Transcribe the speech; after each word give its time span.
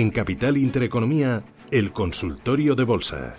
En 0.00 0.10
Capital 0.10 0.56
Intereconomía, 0.56 1.42
el 1.70 1.92
consultorio 1.92 2.74
de 2.74 2.84
bolsa. 2.84 3.34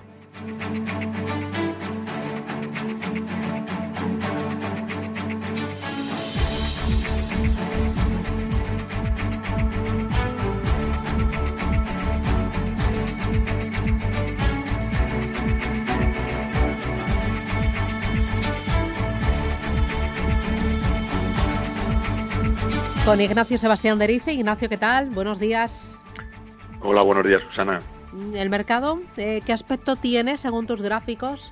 Con 23.04 23.20
Ignacio 23.20 23.58
Sebastián 23.58 23.98
Derice. 23.98 24.34
Ignacio, 24.34 24.70
¿qué 24.70 24.78
tal? 24.78 25.10
Buenos 25.10 25.40
días. 25.40 25.91
Hola, 26.84 27.02
buenos 27.04 27.28
días, 27.28 27.42
Susana. 27.44 27.82
¿El 28.34 28.50
mercado 28.50 29.00
eh, 29.18 29.42
qué 29.46 29.54
aspecto 29.54 29.96
tiene 29.96 30.38
según 30.38 30.68
tus 30.68 30.82
gráficos? 30.82 31.52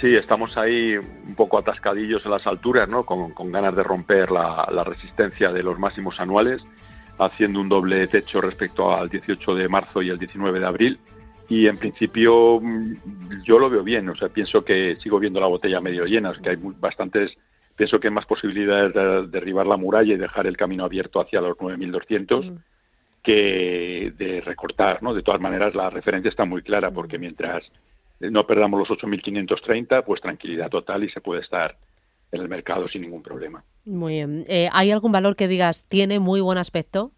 Sí, 0.00 0.14
estamos 0.14 0.56
ahí 0.56 0.96
un 0.96 1.34
poco 1.34 1.58
atascadillos 1.58 2.24
en 2.24 2.30
las 2.30 2.46
alturas, 2.46 2.88
¿no? 2.88 3.04
Con, 3.04 3.52
ganas 3.52 3.76
de 3.76 3.82
romper 3.82 4.30
la, 4.30 4.84
resistencia 4.84 5.52
de 5.52 5.62
los 5.62 5.78
máximos 5.78 6.18
anuales, 6.20 6.64
haciendo 7.18 7.60
un 7.60 7.68
doble 7.68 8.06
techo 8.06 8.40
respecto 8.40 8.94
al 8.94 9.08
18 9.08 9.54
de 9.54 9.68
marzo 9.68 10.02
y 10.02 10.10
el 10.10 10.18
19 10.18 10.60
de 10.60 10.66
abril. 10.66 10.98
Y 11.48 11.66
en 11.66 11.78
principio 11.78 12.60
mm, 12.60 13.42
yo 13.44 13.58
lo 13.58 13.68
veo 13.68 13.82
bien, 13.82 14.08
o 14.08 14.16
sea, 14.16 14.28
pienso 14.28 14.64
que 14.64 14.96
sigo 14.96 15.18
viendo 15.18 15.40
la 15.40 15.46
botella 15.46 15.80
medio 15.80 16.06
llena, 16.06 16.30
es 16.30 16.38
que 16.38 16.50
hay 16.50 16.56
bastantes 16.56 17.36
Pienso 17.76 17.98
que 17.98 18.08
hay 18.08 18.14
más 18.14 18.26
posibilidades 18.26 18.94
de 18.94 19.26
derribar 19.26 19.66
la 19.66 19.76
muralla 19.76 20.14
y 20.14 20.16
dejar 20.16 20.46
el 20.46 20.56
camino 20.56 20.84
abierto 20.84 21.20
hacia 21.20 21.40
los 21.40 21.56
9.200 21.56 22.52
mm. 22.52 22.58
Que 23.24 24.12
de 24.16 24.42
recortar, 24.42 25.02
¿no? 25.02 25.14
De 25.14 25.22
todas 25.22 25.40
maneras, 25.40 25.74
la 25.74 25.90
referencia 25.90 26.28
está 26.28 26.44
muy 26.44 26.62
clara 26.62 26.90
porque 26.90 27.18
mientras 27.18 27.64
no 28.20 28.46
perdamos 28.46 28.86
los 28.86 28.98
8.530, 28.98 30.04
pues 30.04 30.20
tranquilidad 30.20 30.68
total 30.68 31.02
y 31.02 31.08
se 31.08 31.20
puede 31.20 31.40
estar 31.40 31.76
en 32.30 32.42
el 32.42 32.48
mercado 32.48 32.86
sin 32.86 33.02
ningún 33.02 33.22
problema. 33.22 33.64
Muy 33.86 34.14
bien. 34.14 34.44
Eh, 34.46 34.68
¿Hay 34.72 34.90
algún 34.90 35.10
valor 35.10 35.36
que 35.36 35.48
digas 35.48 35.86
tiene 35.88 36.20
muy 36.20 36.40
buen 36.40 36.58
aspecto? 36.58 37.12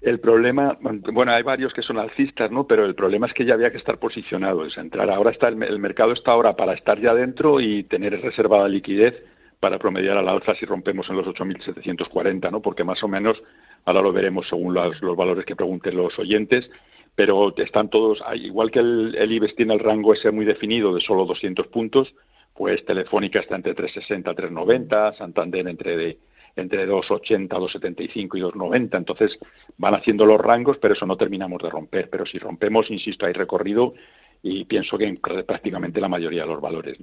El 0.00 0.20
problema, 0.20 0.76
bueno, 0.80 1.32
hay 1.32 1.42
varios 1.42 1.72
que 1.72 1.82
son 1.82 1.98
alcistas, 1.98 2.50
¿no? 2.50 2.66
Pero 2.66 2.84
el 2.84 2.94
problema 2.94 3.26
es 3.26 3.32
que 3.32 3.44
ya 3.44 3.54
había 3.54 3.70
que 3.70 3.78
estar 3.78 3.98
posicionado, 3.98 4.64
es 4.64 4.76
entrar. 4.76 5.10
Ahora 5.10 5.30
está 5.30 5.48
el, 5.48 5.62
el 5.62 5.78
mercado 5.78 6.12
está 6.12 6.32
ahora 6.32 6.56
para 6.56 6.74
estar 6.74 7.00
ya 7.00 7.14
dentro 7.14 7.60
y 7.60 7.84
tener 7.84 8.20
reservada 8.20 8.68
liquidez 8.68 9.22
para 9.60 9.78
promediar 9.78 10.18
a 10.18 10.22
la 10.22 10.32
alza 10.32 10.54
si 10.54 10.66
rompemos 10.66 11.08
en 11.08 11.16
los 11.16 11.26
8.740, 11.26 12.50
¿no? 12.50 12.60
Porque 12.60 12.84
más 12.84 13.02
o 13.02 13.08
menos, 13.08 13.42
ahora 13.84 14.02
lo 14.02 14.12
veremos 14.12 14.48
según 14.48 14.74
los, 14.74 15.00
valores 15.16 15.44
que 15.44 15.56
pregunten 15.56 15.96
los 15.96 16.18
oyentes, 16.18 16.70
pero 17.14 17.54
están 17.56 17.90
todos, 17.90 18.22
igual 18.34 18.70
que 18.70 18.80
el, 18.80 19.14
el, 19.16 19.32
IBEX 19.32 19.54
tiene 19.54 19.74
el 19.74 19.80
rango 19.80 20.12
ese 20.12 20.30
muy 20.30 20.44
definido 20.44 20.94
de 20.94 21.00
solo 21.00 21.24
200 21.24 21.68
puntos, 21.68 22.14
pues 22.54 22.84
Telefónica 22.84 23.40
está 23.40 23.56
entre 23.56 23.74
360 23.74 24.30
y 24.30 24.34
390, 24.34 25.12
Santander 25.14 25.68
entre 25.68 25.96
de, 25.96 26.18
entre 26.56 26.86
280, 26.86 27.56
275 27.56 28.36
y 28.36 28.40
290, 28.40 28.96
entonces 28.96 29.38
van 29.76 29.94
haciendo 29.94 30.24
los 30.26 30.40
rangos, 30.40 30.78
pero 30.78 30.94
eso 30.94 31.06
no 31.06 31.16
terminamos 31.16 31.62
de 31.62 31.70
romper, 31.70 32.08
pero 32.10 32.24
si 32.26 32.38
rompemos, 32.38 32.90
insisto, 32.90 33.26
hay 33.26 33.32
recorrido 33.32 33.94
y 34.42 34.64
pienso 34.64 34.98
que 34.98 35.06
en 35.06 35.16
prácticamente 35.16 36.00
la 36.00 36.08
mayoría 36.08 36.42
de 36.42 36.48
los 36.48 36.60
valores. 36.60 36.98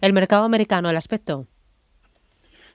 ¿El 0.00 0.12
mercado 0.12 0.44
americano, 0.44 0.88
el 0.88 0.96
aspecto? 0.96 1.46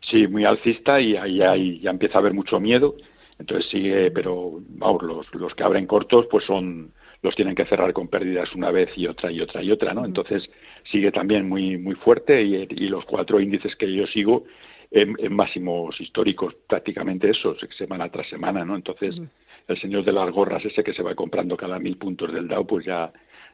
Sí, 0.02 0.28
muy 0.28 0.46
alcista 0.46 1.00
y 1.00 1.16
ahí, 1.16 1.80
ya 1.80 1.92
empieza 1.92 2.18
a 2.18 2.22
haber 2.22 2.34
mucho 2.34 2.60
miedo. 2.60 2.96
Entonces 3.42 3.70
sigue, 3.70 4.12
pero 4.12 4.62
vamos, 4.70 5.02
los, 5.04 5.34
los 5.34 5.54
que 5.56 5.64
abren 5.64 5.88
cortos 5.88 6.28
pues 6.30 6.46
son 6.46 6.94
los 7.24 7.36
tienen 7.36 7.56
que 7.56 7.66
cerrar 7.66 7.92
con 7.94 8.08
pérdidas 8.08 8.54
una 8.56 8.72
vez 8.72 8.90
y 8.96 9.08
otra 9.08 9.32
y 9.32 9.42
otra 9.42 9.64
y 9.64 9.72
otra, 9.72 9.94
¿no? 9.94 10.06
Entonces 10.06 10.50
sigue 10.84 11.12
también 11.12 11.50
muy 11.50 11.78
muy 11.78 11.96
fuerte 11.96 12.42
y, 12.42 12.88
los 12.88 13.06
cuatro 13.06 13.40
índices 13.40 13.76
que 13.76 13.92
yo 13.94 14.06
sigo 14.08 14.46
en, 14.92 15.16
máximos 15.34 16.00
históricos, 16.00 16.56
prácticamente 16.68 17.30
eso, 17.30 17.56
semana 17.78 18.10
tras 18.10 18.28
semana, 18.30 18.64
¿no? 18.64 18.76
Entonces 18.76 19.20
el 19.68 19.78
señor 19.78 20.04
de 20.04 20.12
las 20.12 20.30
gorras 20.32 20.64
ese 20.66 20.84
que 20.84 20.94
se 20.94 21.04
va 21.04 21.16
comprando 21.16 21.58
cada 21.58 21.80
mil 21.80 21.98
puntos 21.98 22.32
del 22.32 22.48
Dow, 22.48 22.66
pues 22.66 22.86
ya 22.86 23.12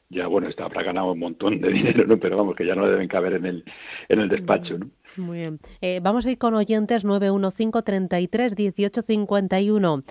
ya 0.09 0.27
bueno, 0.27 0.47
está, 0.47 0.65
habrá 0.65 0.83
ganado 0.83 1.11
un 1.11 1.19
montón 1.19 1.59
de 1.59 1.69
dinero, 1.73 2.05
¿no? 2.05 2.17
Pero 2.17 2.37
vamos, 2.37 2.55
que 2.55 2.65
ya 2.65 2.75
no 2.75 2.87
deben 2.87 3.07
caber 3.07 3.33
en 3.33 3.45
el, 3.45 3.63
en 4.09 4.19
el 4.19 4.29
despacho, 4.29 4.77
¿no? 4.77 4.89
Muy 5.17 5.39
bien. 5.39 5.59
Eh, 5.81 5.99
vamos 6.01 6.25
a 6.25 6.31
ir 6.31 6.37
con 6.37 6.53
oyentes 6.53 7.03
915 7.03 7.83
33 7.83 8.55
18 8.55 9.01
51. 9.01 10.01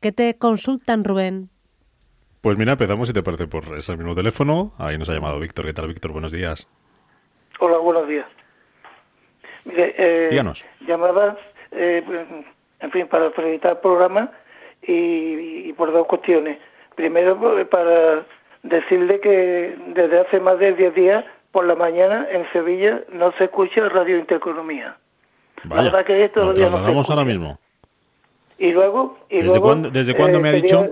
¿Qué 0.00 0.12
te 0.12 0.38
consultan, 0.38 1.04
Rubén? 1.04 1.50
Pues 2.40 2.56
mira, 2.56 2.72
empezamos, 2.72 3.08
si 3.08 3.14
te 3.14 3.22
parece, 3.22 3.46
por 3.46 3.76
ese 3.76 3.96
mismo 3.96 4.14
teléfono. 4.14 4.72
Ahí 4.78 4.96
nos 4.96 5.08
ha 5.08 5.12
llamado 5.12 5.38
Víctor. 5.38 5.66
¿Qué 5.66 5.74
tal, 5.74 5.88
Víctor? 5.88 6.12
Buenos 6.12 6.32
días. 6.32 6.68
Hola, 7.60 7.78
buenos 7.78 8.08
días. 8.08 8.26
Mire, 9.64 9.94
eh, 9.98 10.28
Díganos. 10.30 10.64
Llamaba, 10.86 11.36
eh, 11.72 12.02
en 12.80 12.90
fin, 12.90 13.06
para 13.08 13.30
felicitar 13.32 13.72
el 13.72 13.78
programa 13.78 14.32
y, 14.80 15.68
y, 15.68 15.72
por 15.74 15.92
dos 15.92 16.06
cuestiones. 16.06 16.58
Primero, 16.94 17.68
para 17.68 18.24
decirle 18.62 19.20
que 19.20 19.76
desde 19.94 20.20
hace 20.20 20.40
más 20.40 20.58
de 20.58 20.74
10 20.74 20.94
días 20.94 21.24
por 21.52 21.66
la 21.66 21.74
mañana 21.74 22.26
en 22.30 22.44
Sevilla 22.52 23.02
no 23.12 23.32
se 23.32 23.44
escucha 23.44 23.88
Radio 23.88 24.18
Intereconomía. 24.18 24.96
Vaya, 25.64 25.82
la 25.82 25.90
verdad 25.90 26.06
que 26.06 26.24
esto 26.24 26.44
lo 26.44 26.54
trasladamos 26.54 27.10
ahora 27.10 27.24
mismo. 27.24 27.58
Y 28.58 28.72
luego... 28.72 29.18
Y 29.28 29.42
¿Desde, 29.42 29.60
cuándo, 29.60 29.90
¿desde 29.90 30.14
cuándo 30.14 30.40
me 30.40 30.48
ha 30.48 30.52
eh, 30.52 30.62
dicho? 30.62 30.88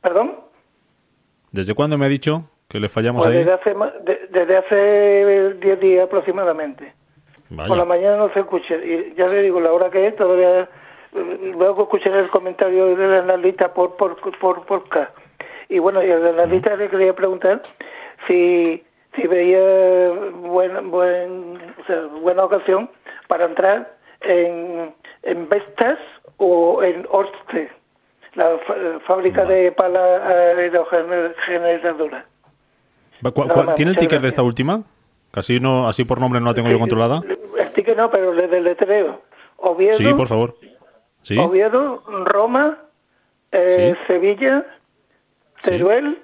¿Perdón? 0.00 0.36
¿Desde 1.50 1.74
cuándo 1.74 1.98
me 1.98 2.06
ha 2.06 2.08
dicho 2.08 2.44
que 2.68 2.78
le 2.78 2.88
fallamos 2.88 3.24
pues 3.24 3.34
ahí? 3.34 3.44
Desde 3.44 3.52
hace, 3.52 3.76
desde 4.30 4.56
hace 4.56 5.54
10 5.54 5.80
días 5.80 6.04
aproximadamente. 6.04 6.94
Por 7.54 7.76
la 7.76 7.84
mañana 7.84 8.16
no 8.16 8.32
se 8.32 8.40
escucha. 8.40 8.76
Y 8.76 9.14
ya 9.16 9.26
le 9.26 9.42
digo, 9.42 9.60
la 9.60 9.72
hora 9.72 9.90
que 9.90 10.06
es, 10.06 10.16
todavía... 10.16 10.68
Luego 11.12 11.82
escucharé 11.82 12.20
el 12.20 12.30
comentario 12.30 12.94
de 12.94 13.08
la 13.08 13.18
analista 13.18 13.74
por, 13.74 13.96
por, 13.96 14.16
por, 14.38 14.64
por 14.64 14.84
acá. 14.86 15.12
Y 15.70 15.78
bueno, 15.78 16.02
y 16.02 16.10
a 16.10 16.18
la 16.18 16.30
analista 16.30 16.76
le 16.76 16.88
quería 16.88 17.14
preguntar 17.14 17.62
si 18.26 18.82
si 19.14 19.26
veía 19.26 20.10
buen, 20.42 20.90
buen, 20.90 21.58
o 21.80 21.84
sea, 21.86 22.02
buena 22.20 22.44
ocasión 22.44 22.90
para 23.28 23.46
entrar 23.46 23.96
en, 24.20 24.94
en 25.22 25.48
Vestas 25.48 25.98
o 26.36 26.82
en 26.82 27.06
Orste, 27.10 27.70
la 28.34 28.58
fábrica 29.04 29.44
de 29.44 29.72
pala 29.72 30.26
aerogeneradora. 30.26 32.24
¿Tiene 33.74 33.90
el 33.90 33.98
ticket 33.98 34.22
de 34.22 34.28
esta 34.28 34.42
última? 34.42 34.82
Casi 35.32 35.60
no, 35.60 35.88
así 35.88 36.04
por 36.04 36.20
nombre 36.20 36.40
no 36.40 36.46
la 36.46 36.54
tengo 36.54 36.70
yo 36.70 36.78
controlada. 36.78 37.22
El 37.58 37.72
ticket 37.72 37.96
no, 37.96 38.10
pero 38.10 38.32
el 38.32 38.50
del 38.50 38.64
letreo. 38.64 39.20
Oviedo. 39.58 39.96
Sí, 39.96 40.12
por 40.14 40.26
favor. 40.26 40.56
¿Sí? 41.22 41.36
Oviedo, 41.36 42.02
Roma, 42.24 42.78
eh, 43.52 43.94
Sevilla, 44.06 44.64
Teruel, 45.62 46.18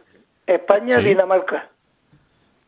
España, 0.47 0.99
Dinamarca. 0.99 1.69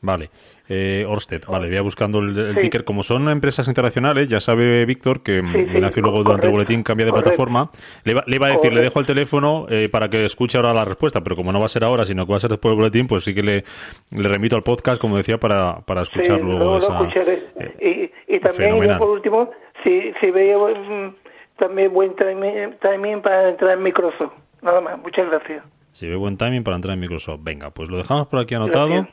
Vale. 0.00 0.30
Eh, 0.70 1.06
Orsted, 1.08 1.42
vale, 1.48 1.70
voy 1.70 1.80
buscando 1.80 2.18
el, 2.18 2.56
ticker. 2.60 2.84
Como 2.84 3.02
son 3.02 3.28
empresas 3.30 3.66
internacionales, 3.68 4.28
ya 4.28 4.38
sabe 4.38 4.84
Víctor 4.84 5.22
que 5.22 5.38
Ignacio 5.38 6.02
luego 6.02 6.22
durante 6.22 6.46
el 6.46 6.52
boletín 6.52 6.82
cambia 6.82 7.06
de 7.06 7.12
plataforma. 7.12 7.70
Le 8.04 8.12
iba, 8.12 8.46
a 8.46 8.50
decir, 8.50 8.72
le 8.72 8.82
dejo 8.82 9.00
el 9.00 9.06
teléfono 9.06 9.66
eh, 9.70 9.88
para 9.88 10.10
que 10.10 10.26
escuche 10.26 10.58
ahora 10.58 10.74
la 10.74 10.84
respuesta, 10.84 11.22
pero 11.22 11.36
como 11.36 11.52
no 11.52 11.58
va 11.58 11.66
a 11.66 11.70
ser 11.70 11.84
ahora, 11.84 12.04
sino 12.04 12.26
que 12.26 12.32
va 12.32 12.36
a 12.36 12.40
ser 12.40 12.50
después 12.50 12.72
del 12.72 12.78
boletín, 12.78 13.06
pues 13.06 13.24
sí 13.24 13.34
que 13.34 13.42
le, 13.42 13.64
le 14.10 14.28
remito 14.28 14.56
al 14.56 14.62
podcast, 14.62 15.00
como 15.00 15.16
decía, 15.16 15.38
para, 15.38 15.80
para 15.80 16.02
escuchar 16.02 16.40
luego 16.40 16.78
esa. 16.78 17.00
Eh, 17.14 18.12
y, 18.28 18.34
y, 18.36 18.38
también, 18.40 18.98
por 18.98 19.08
último, 19.08 19.50
si, 19.82 20.12
si 20.20 20.30
veía 20.30 20.58
mm, 20.58 21.14
también 21.56 21.92
buen 21.94 22.14
timing, 22.14 23.22
para 23.22 23.48
entrar 23.48 23.72
en 23.72 23.82
Microsoft. 23.82 24.32
Nada 24.60 24.82
más, 24.82 24.98
muchas 24.98 25.28
gracias. 25.30 25.64
Si 25.92 26.06
ve 26.06 26.16
buen 26.16 26.36
timing 26.36 26.64
para 26.64 26.76
entrar 26.76 26.94
en 26.94 27.00
Microsoft. 27.00 27.40
Venga, 27.42 27.70
pues 27.70 27.90
lo 27.90 27.96
dejamos 27.96 28.26
por 28.28 28.40
aquí 28.40 28.54
anotado. 28.54 29.08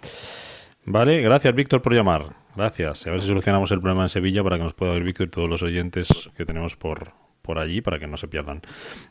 Vale, 0.85 1.21
gracias 1.21 1.55
Víctor 1.55 1.81
por 1.81 1.93
llamar. 1.93 2.35
Gracias. 2.55 3.05
A 3.07 3.11
ver 3.11 3.21
si 3.21 3.27
solucionamos 3.27 3.71
el 3.71 3.81
problema 3.81 4.03
en 4.03 4.09
Sevilla 4.09 4.43
para 4.43 4.57
que 4.57 4.63
nos 4.63 4.73
pueda 4.73 4.93
ver 4.93 5.03
Víctor 5.03 5.27
y 5.27 5.29
todos 5.29 5.49
los 5.49 5.63
oyentes 5.63 6.29
que 6.37 6.45
tenemos 6.45 6.75
por, 6.75 7.11
por 7.41 7.59
allí 7.59 7.81
para 7.81 7.99
que 7.99 8.07
no 8.07 8.17
se 8.17 8.27
pierdan 8.27 8.61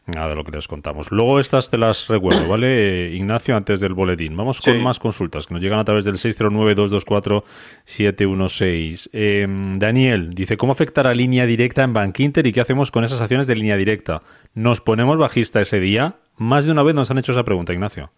nada 0.06 0.28
de 0.28 0.34
lo 0.34 0.44
que 0.44 0.50
les 0.52 0.66
contamos. 0.66 1.11
Luego 1.11 1.40
estas 1.40 1.70
te 1.70 1.78
las 1.78 2.08
recuerdo, 2.08 2.49
¿vale? 2.49 3.11
Ignacio, 3.12 3.56
antes 3.56 3.81
del 3.81 3.94
boletín. 3.94 4.37
Vamos 4.37 4.61
con 4.61 4.82
más 4.82 4.99
consultas 4.99 5.46
que 5.46 5.55
nos 5.55 5.62
llegan 5.62 5.78
a 5.78 5.84
través 5.84 6.05
del 6.05 6.16
609-224-716. 6.16 9.11
Em, 9.12 9.78
Daniel 9.78 10.31
dice, 10.31 10.56
¿cómo 10.56 10.72
afectará 10.72 11.12
línea 11.12 11.46
directa 11.46 11.82
en 11.82 11.93
Bank 11.93 12.20
Inter 12.20 12.46
y 12.46 12.52
qué 12.52 12.61
hacemos 12.61 12.90
con 12.90 13.05
esas 13.05 13.20
acciones 13.20 13.46
de 13.46 13.56
línea 13.56 13.76
directa? 13.76 14.22
¿Nos 14.55 14.81
ponemos 14.81 15.19
bajista 15.19 15.61
ese 15.61 15.81
día? 15.81 16.16
Más 16.37 16.65
de 16.65 16.73
una 16.73 16.83
vez 16.83 16.95
nos 16.95 17.11
han 17.11 17.19
hecho 17.19 17.33
esa 17.33 17.45
pregunta, 17.45 17.73
Ignacio. 17.73 18.11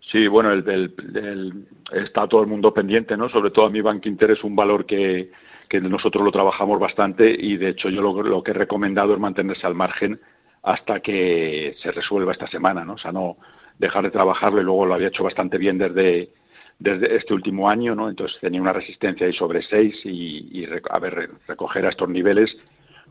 Sí, 0.00 0.26
bueno, 0.26 0.52
el, 0.52 1.66
está 1.92 2.26
todo 2.26 2.40
el 2.40 2.46
mundo 2.46 2.72
pendiente, 2.72 3.16
¿no? 3.16 3.28
Sobre 3.28 3.50
todo 3.50 3.66
a 3.66 3.70
mi 3.70 3.80
Bank 3.82 4.06
es 4.06 4.42
un 4.42 4.56
valor 4.56 4.86
que, 4.86 5.30
que 5.68 5.80
nosotros 5.80 6.24
lo 6.24 6.32
trabajamos 6.32 6.80
bastante 6.80 7.30
y 7.38 7.56
de 7.56 7.70
hecho 7.70 7.90
yo 7.90 8.00
lo, 8.00 8.42
que 8.42 8.52
he 8.52 8.54
recomendado 8.54 9.12
es 9.12 9.20
mantenerse 9.20 9.66
al 9.66 9.74
margen 9.74 10.18
hasta 10.62 11.00
que 11.00 11.74
se 11.80 11.92
resuelva 11.92 12.32
esta 12.32 12.46
semana, 12.46 12.84
¿no? 12.84 12.94
O 12.94 12.98
sea, 12.98 13.12
no 13.12 13.36
dejar 13.78 14.04
de 14.04 14.10
trabajarlo 14.10 14.60
y 14.60 14.64
luego 14.64 14.86
lo 14.86 14.94
había 14.94 15.08
hecho 15.08 15.22
bastante 15.22 15.58
bien 15.58 15.78
desde, 15.78 16.30
desde 16.78 17.16
este 17.16 17.34
último 17.34 17.68
año, 17.68 17.94
¿no? 17.94 18.08
Entonces 18.08 18.40
tenía 18.40 18.62
una 18.62 18.72
resistencia 18.72 19.26
ahí 19.26 19.32
sobre 19.34 19.62
6 19.62 20.00
y, 20.04 20.66
a 20.90 20.98
ver, 20.98 21.30
recoger 21.46 21.86
a 21.86 21.90
estos 21.90 22.08
niveles 22.08 22.56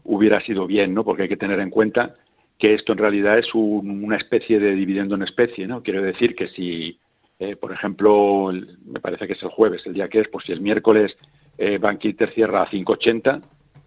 hubiera 0.04 0.42
sido 0.42 0.66
bien, 0.66 0.94
¿no? 0.94 1.04
Porque 1.04 1.24
hay 1.24 1.30
que 1.30 1.38
tener 1.38 1.60
en 1.60 1.70
cuenta 1.70 2.16
que 2.58 2.74
esto 2.74 2.94
en 2.94 2.98
realidad 2.98 3.38
es 3.38 3.54
una 3.54 4.18
especie 4.18 4.60
de 4.60 4.74
dividendo 4.74 5.16
en 5.16 5.24
especie, 5.24 5.68
¿no? 5.68 5.84
Quiero 5.84 6.02
decir 6.02 6.36
que 6.36 6.48
si, 6.48 7.00
eh, 7.40 7.56
por 7.56 7.72
ejemplo, 7.72 8.52
me 8.86 9.00
parece 9.00 9.28
que 9.28 9.34
es 9.34 9.44
el 9.44 9.50
jueves, 9.50 9.86
el 9.86 9.94
día 9.94 10.10
que 10.10 10.22
es, 10.22 10.28
pues 10.28 10.46
si 10.46 10.54
el 10.54 10.62
miércoles 10.62 11.16
eh, 11.58 11.78
Bankinter 11.78 12.32
cierra 12.34 12.64
a 12.64 12.70
5,80 12.70 13.42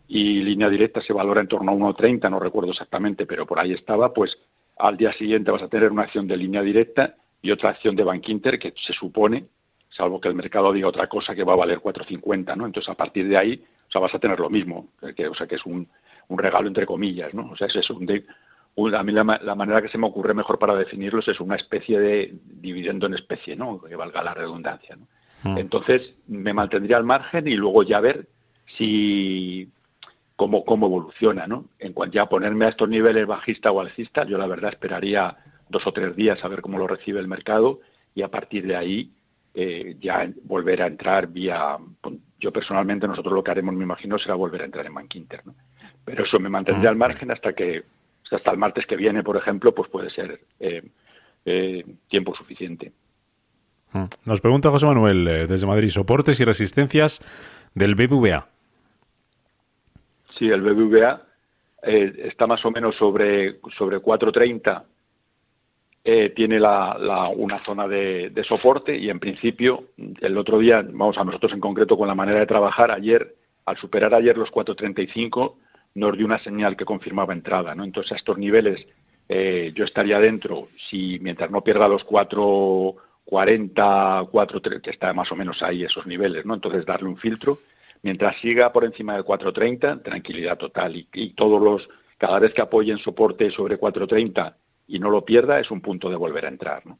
y 0.06 0.42
línea 0.42 0.68
directa 0.68 1.00
se 1.00 1.12
valora 1.12 1.40
en 1.40 1.48
torno 1.48 1.72
a 1.72 1.74
1,30, 1.74 2.30
no 2.30 2.38
recuerdo 2.38 2.70
exactamente, 2.70 3.26
pero 3.26 3.44
por 3.44 3.58
ahí 3.58 3.72
estaba, 3.72 4.12
pues 4.12 4.38
al 4.78 4.96
día 4.96 5.12
siguiente 5.12 5.50
vas 5.50 5.62
a 5.62 5.68
tener 5.68 5.90
una 5.90 6.02
acción 6.02 6.28
de 6.28 6.36
línea 6.36 6.62
directa 6.62 7.16
y 7.42 7.50
otra 7.50 7.70
acción 7.70 7.96
de 7.96 8.04
Bankinter 8.04 8.58
que 8.58 8.72
se 8.76 8.92
supone, 8.92 9.46
salvo 9.88 10.20
que 10.20 10.28
el 10.28 10.34
mercado 10.34 10.72
diga 10.72 10.88
otra 10.88 11.08
cosa, 11.08 11.34
que 11.34 11.42
va 11.42 11.54
a 11.54 11.56
valer 11.56 11.80
4,50, 11.80 12.56
¿no? 12.56 12.66
Entonces 12.66 12.88
a 12.88 12.94
partir 12.94 13.26
de 13.26 13.36
ahí, 13.36 13.64
o 13.88 13.90
sea, 13.90 14.00
vas 14.00 14.14
a 14.14 14.20
tener 14.20 14.38
lo 14.38 14.48
mismo, 14.48 14.90
que, 15.16 15.26
o 15.26 15.34
sea, 15.34 15.48
que 15.48 15.56
es 15.56 15.66
un, 15.66 15.88
un 16.28 16.38
regalo 16.38 16.68
entre 16.68 16.86
comillas, 16.86 17.34
¿no? 17.34 17.50
O 17.50 17.56
sea, 17.56 17.66
es 17.66 17.90
un, 17.90 18.06
de, 18.06 18.24
a 18.76 19.02
mí 19.02 19.12
la, 19.12 19.24
manera 19.24 19.82
que 19.82 19.88
se 19.88 19.98
me 19.98 20.06
ocurre 20.06 20.34
mejor 20.34 20.58
para 20.58 20.74
definirlos 20.74 21.28
es 21.28 21.40
una 21.40 21.56
especie 21.56 21.98
de 22.00 22.34
dividendo 22.44 23.06
en 23.06 23.14
especie, 23.14 23.56
¿no? 23.56 23.80
Que 23.80 23.96
valga 23.96 24.22
la 24.22 24.34
redundancia, 24.34 24.96
¿no? 24.96 25.06
Hmm. 25.42 25.58
Entonces 25.58 26.14
me 26.26 26.52
mantendría 26.52 26.96
al 26.96 27.04
margen 27.04 27.48
y 27.48 27.56
luego 27.56 27.82
ya 27.82 28.00
ver 28.00 28.28
si 28.76 29.70
cómo, 30.36 30.64
cómo 30.64 30.86
evoluciona, 30.86 31.46
¿no? 31.46 31.66
En 31.78 31.92
cuanto 31.92 32.14
ya 32.14 32.26
ponerme 32.26 32.66
a 32.66 32.70
estos 32.70 32.88
niveles 32.88 33.26
bajista 33.26 33.70
o 33.72 33.80
alcista, 33.80 34.24
yo 34.24 34.38
la 34.38 34.46
verdad 34.46 34.70
esperaría 34.70 35.28
dos 35.68 35.86
o 35.86 35.92
tres 35.92 36.16
días 36.16 36.42
a 36.44 36.48
ver 36.48 36.60
cómo 36.60 36.78
lo 36.78 36.86
recibe 36.86 37.20
el 37.20 37.28
mercado 37.28 37.80
y 38.14 38.22
a 38.22 38.28
partir 38.28 38.66
de 38.66 38.76
ahí 38.76 39.12
eh, 39.54 39.96
ya 40.00 40.30
volver 40.44 40.82
a 40.82 40.86
entrar 40.86 41.26
vía. 41.26 41.76
Yo 42.38 42.52
personalmente 42.52 43.06
nosotros 43.08 43.34
lo 43.34 43.44
que 43.44 43.50
haremos, 43.50 43.74
me 43.74 43.84
imagino, 43.84 44.18
será 44.18 44.34
volver 44.34 44.62
a 44.62 44.64
entrar 44.64 44.86
en 44.86 44.94
Bank 44.94 45.14
Inter, 45.14 45.46
¿no? 45.46 45.54
Pero 46.04 46.24
eso 46.24 46.40
me 46.40 46.48
mantendría 46.48 46.88
al 46.90 46.96
margen 46.96 47.30
hasta 47.30 47.52
que 47.52 47.84
hasta 48.30 48.50
el 48.50 48.58
martes 48.58 48.86
que 48.86 48.96
viene, 48.96 49.22
por 49.22 49.36
ejemplo, 49.36 49.74
pues 49.74 49.88
puede 49.90 50.10
ser 50.10 50.40
eh, 50.58 50.82
eh, 51.44 51.84
tiempo 52.08 52.34
suficiente. 52.34 52.92
Mm. 53.92 54.04
Nos 54.24 54.40
pregunta 54.40 54.70
José 54.70 54.86
Manuel 54.86 55.26
eh, 55.26 55.46
desde 55.46 55.66
Madrid, 55.66 55.90
soportes 55.90 56.38
y 56.40 56.44
resistencias 56.44 57.20
del 57.74 57.94
BBVA. 57.94 58.46
Sí, 60.38 60.48
el 60.48 60.62
BBVA 60.62 61.22
está 61.82 62.46
más 62.46 62.64
o 62.64 62.70
menos 62.70 62.94
sobre, 62.96 63.58
sobre 63.76 63.98
4.30. 63.98 64.84
tiene 66.34 66.60
la, 66.60 67.30
una 67.34 67.64
zona 67.64 67.88
de, 67.88 68.30
de, 68.30 68.44
soporte 68.44 68.96
y 68.96 69.08
en 69.08 69.18
principio 69.18 69.84
el 70.20 70.36
otro 70.36 70.58
día, 70.58 70.82
vamos 70.82 71.16
a 71.16 71.24
nosotros 71.24 71.52
en 71.52 71.60
concreto 71.60 71.96
con 71.96 72.06
la 72.06 72.14
manera 72.14 72.38
de 72.38 72.46
trabajar, 72.46 72.90
ayer, 72.90 73.34
al 73.64 73.78
superar 73.78 74.14
ayer 74.14 74.36
los 74.36 74.52
4.35, 74.52 75.54
nos 75.94 76.16
dio 76.16 76.26
una 76.26 76.38
señal 76.38 76.76
que 76.76 76.84
confirmaba 76.84 77.32
entrada, 77.32 77.74
¿no? 77.74 77.84
Entonces 77.84 78.12
a 78.12 78.16
estos 78.16 78.38
niveles 78.38 78.86
eh, 79.32 79.72
yo 79.76 79.84
estaría 79.84 80.18
dentro 80.18 80.70
si 80.90 81.20
mientras 81.20 81.52
no 81.52 81.62
pierda 81.62 81.86
los 81.86 82.04
4.40, 82.04 84.28
4, 84.28 84.60
que 84.82 84.90
está 84.90 85.12
más 85.12 85.30
o 85.30 85.36
menos 85.36 85.62
ahí 85.62 85.84
esos 85.84 86.04
niveles, 86.04 86.44
¿no? 86.44 86.54
Entonces 86.54 86.84
darle 86.84 87.08
un 87.08 87.16
filtro. 87.16 87.60
Mientras 88.02 88.36
siga 88.40 88.72
por 88.72 88.84
encima 88.84 89.14
de 89.14 89.22
4.30, 89.22 90.02
tranquilidad 90.02 90.58
total. 90.58 91.06
Y, 91.12 91.30
todos 91.34 91.62
los, 91.62 91.88
cada 92.18 92.40
vez 92.40 92.52
que 92.52 92.62
apoyen 92.62 92.98
soporte 92.98 93.52
sobre 93.52 93.78
4.30 93.78 94.56
y 94.88 94.98
no 94.98 95.10
lo 95.10 95.24
pierda, 95.24 95.60
es 95.60 95.70
un 95.70 95.80
punto 95.80 96.10
de 96.10 96.16
volver 96.16 96.46
a 96.46 96.48
entrar, 96.48 96.84
¿no? 96.84 96.98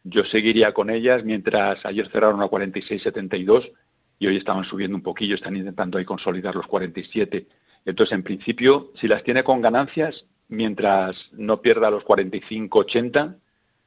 yo 0.03 0.23
seguiría 0.25 0.73
con 0.73 0.91
ellas 0.91 1.23
mientras 1.23 1.83
ayer 1.87 2.07
cerraron 2.11 2.41
a 2.41 2.49
46.72 2.49 3.71
y 4.19 4.27
hoy 4.27 4.37
estaban 4.37 4.65
subiendo 4.65 4.95
un 4.95 5.01
poquillo, 5.01 5.33
están 5.33 5.57
intentando 5.57 5.97
ahí 5.97 6.05
consolidar 6.05 6.53
los 6.53 6.67
47. 6.67 7.47
Entonces, 7.85 8.13
en 8.13 8.21
principio, 8.21 8.91
si 9.01 9.07
las 9.07 9.23
tiene 9.23 9.43
con 9.43 9.59
ganancias, 9.59 10.23
mientras 10.49 11.17
no 11.31 11.61
pierda 11.61 11.89
los 11.89 12.03
45.80, 12.03 13.37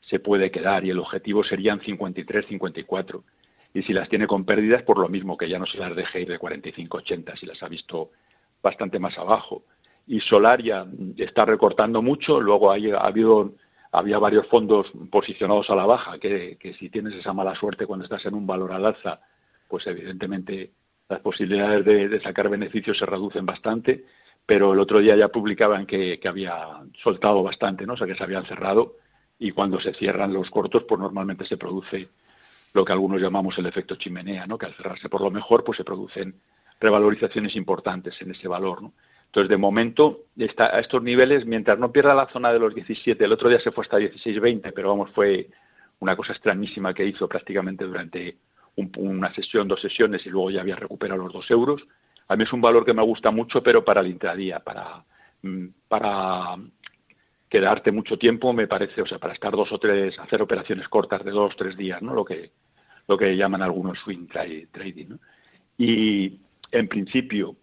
se 0.08 0.20
puede 0.20 0.50
quedar 0.50 0.84
y 0.84 0.90
el 0.90 0.98
objetivo 0.98 1.42
serían 1.42 1.80
53, 1.80 2.46
54. 2.46 3.24
Y 3.74 3.82
si 3.82 3.92
las 3.92 4.08
tiene 4.08 4.26
con 4.26 4.44
pérdidas, 4.44 4.82
por 4.82 4.98
lo 4.98 5.08
mismo 5.08 5.36
que 5.36 5.48
ya 5.48 5.58
no 5.58 5.66
se 5.66 5.78
las 5.78 5.94
deje 5.94 6.22
ir 6.22 6.28
de 6.28 6.38
45, 6.38 6.98
80, 6.98 7.36
si 7.36 7.46
las 7.46 7.62
ha 7.62 7.68
visto 7.68 8.10
bastante 8.62 8.98
más 8.98 9.18
abajo. 9.18 9.64
Y 10.06 10.20
Solaria 10.20 10.86
está 11.16 11.44
recortando 11.44 12.00
mucho, 12.02 12.40
luego 12.40 12.70
ha, 12.70 12.76
habido 12.76 13.54
había 13.90 14.18
varios 14.18 14.46
fondos 14.46 14.92
posicionados 15.10 15.68
a 15.70 15.74
la 15.74 15.86
baja, 15.86 16.18
que, 16.18 16.56
si 16.78 16.88
tienes 16.88 17.14
esa 17.14 17.32
mala 17.32 17.54
suerte 17.54 17.86
cuando 17.86 18.04
estás 18.04 18.24
en 18.26 18.34
un 18.34 18.46
valor 18.46 18.72
al 18.72 18.86
alza, 18.86 19.20
pues 19.68 19.86
evidentemente 19.88 20.70
las 21.08 21.20
posibilidades 21.20 21.84
de, 21.84 22.20
sacar 22.20 22.48
beneficios 22.48 22.98
se 22.98 23.06
reducen 23.06 23.44
bastante, 23.44 24.04
pero 24.44 24.72
el 24.72 24.80
otro 24.80 25.00
día 25.00 25.16
ya 25.16 25.28
publicaban 25.28 25.86
que, 25.86 26.20
que 26.20 26.28
había 26.28 26.54
soltado 27.02 27.42
bastante, 27.42 27.84
¿no? 27.84 27.94
o 27.94 27.96
sea 27.96 28.06
que 28.06 28.14
se 28.14 28.22
habían 28.22 28.44
cerrado 28.46 28.94
y 29.38 29.50
cuando 29.52 29.80
se 29.80 29.92
cierran 29.94 30.32
los 30.32 30.50
cortos, 30.50 30.84
pues 30.84 31.00
normalmente 31.00 31.44
se 31.44 31.56
produce 31.56 32.08
lo 32.72 32.84
que 32.84 32.92
algunos 32.92 33.20
llamamos 33.20 33.56
el 33.58 33.66
efecto 33.66 33.96
chimenea, 33.96 34.46
¿no? 34.46 34.58
que 34.58 34.66
al 34.66 34.74
cerrarse 34.74 35.08
por 35.08 35.20
lo 35.20 35.30
mejor, 35.30 35.64
pues 35.64 35.78
se 35.78 35.84
producen 35.84 36.34
revalorizaciones 36.80 37.56
importantes 37.56 38.20
en 38.20 38.30
ese 38.32 38.48
valor. 38.48 38.82
¿no? 38.82 38.92
Entonces, 39.26 39.48
de 39.48 39.56
momento, 39.56 40.20
está 40.36 40.74
a 40.76 40.80
estos 40.80 41.02
niveles, 41.02 41.46
mientras 41.46 41.78
no 41.78 41.92
pierda 41.92 42.14
la 42.14 42.26
zona 42.28 42.52
de 42.52 42.58
los 42.58 42.74
17, 42.74 43.22
el 43.24 43.32
otro 43.32 43.48
día 43.48 43.60
se 43.60 43.72
fue 43.72 43.84
hasta 43.84 43.98
16-20, 43.98 44.72
pero 44.74 44.90
vamos, 44.90 45.10
fue 45.12 45.48
una 46.00 46.16
cosa 46.16 46.32
extrañísima 46.32 46.94
que 46.94 47.04
hizo 47.04 47.28
prácticamente 47.28 47.84
durante 47.84 48.36
una 48.98 49.32
sesión, 49.34 49.68
dos 49.68 49.80
sesiones, 49.80 50.24
y 50.26 50.30
luego 50.30 50.50
ya 50.50 50.60
había 50.60 50.76
recuperado 50.76 51.22
los 51.22 51.32
dos 51.32 51.50
euros. 51.50 51.82
A 52.28 52.36
mí 52.36 52.44
es 52.44 52.52
un 52.52 52.60
valor 52.60 52.84
que 52.84 52.94
me 52.94 53.02
gusta 53.02 53.30
mucho, 53.30 53.62
pero 53.62 53.84
para 53.84 54.00
el 54.00 54.08
intradía, 54.08 54.60
para, 54.60 55.04
mm, 55.42 55.66
para 55.88 56.56
quedarte 57.48 57.92
mucho 57.92 58.18
tiempo 58.18 58.52
me 58.52 58.66
parece, 58.66 59.02
o 59.02 59.06
sea, 59.06 59.18
para 59.18 59.34
estar 59.34 59.52
dos 59.52 59.70
o 59.72 59.78
tres, 59.78 60.18
hacer 60.18 60.42
operaciones 60.42 60.88
cortas 60.88 61.24
de 61.24 61.30
dos, 61.30 61.54
tres 61.56 61.76
días, 61.76 62.02
¿no? 62.02 62.14
Lo 62.14 62.24
que, 62.24 62.50
lo 63.06 63.16
que 63.16 63.36
llaman 63.36 63.62
algunos 63.62 63.98
swing 64.00 64.26
trading, 64.26 65.06
¿no? 65.08 65.18
Y 65.78 66.40
en 66.72 66.88
principio, 66.88 67.56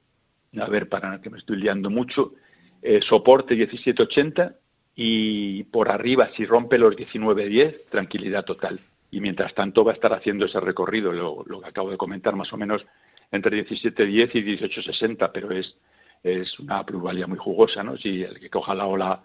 a 0.59 0.67
ver, 0.67 0.87
para 0.87 1.19
que 1.19 1.29
me 1.29 1.37
estoy 1.37 1.57
liando 1.57 1.89
mucho, 1.89 2.33
eh, 2.81 3.01
soporte 3.01 3.55
1780 3.55 4.55
y 4.95 5.63
por 5.65 5.89
arriba, 5.89 6.29
si 6.35 6.45
rompe 6.45 6.77
los 6.77 6.95
1910, 6.95 7.89
tranquilidad 7.89 8.45
total. 8.45 8.79
Y 9.11 9.19
mientras 9.21 9.53
tanto 9.53 9.83
va 9.83 9.91
a 9.91 9.95
estar 9.95 10.13
haciendo 10.13 10.45
ese 10.45 10.59
recorrido, 10.59 11.11
lo, 11.11 11.43
lo 11.45 11.61
que 11.61 11.69
acabo 11.69 11.91
de 11.91 11.97
comentar, 11.97 12.35
más 12.35 12.51
o 12.53 12.57
menos 12.57 12.85
entre 13.31 13.55
1710 13.57 14.35
y 14.35 14.43
1860, 14.43 15.31
pero 15.31 15.51
es, 15.51 15.75
es 16.23 16.59
una 16.59 16.85
plusvalía 16.85 17.27
muy 17.27 17.37
jugosa, 17.37 17.83
¿no? 17.83 17.97
Si 17.97 18.21
el 18.21 18.39
que 18.39 18.49
coja 18.49 18.75
la 18.75 18.85
ola 18.85 19.23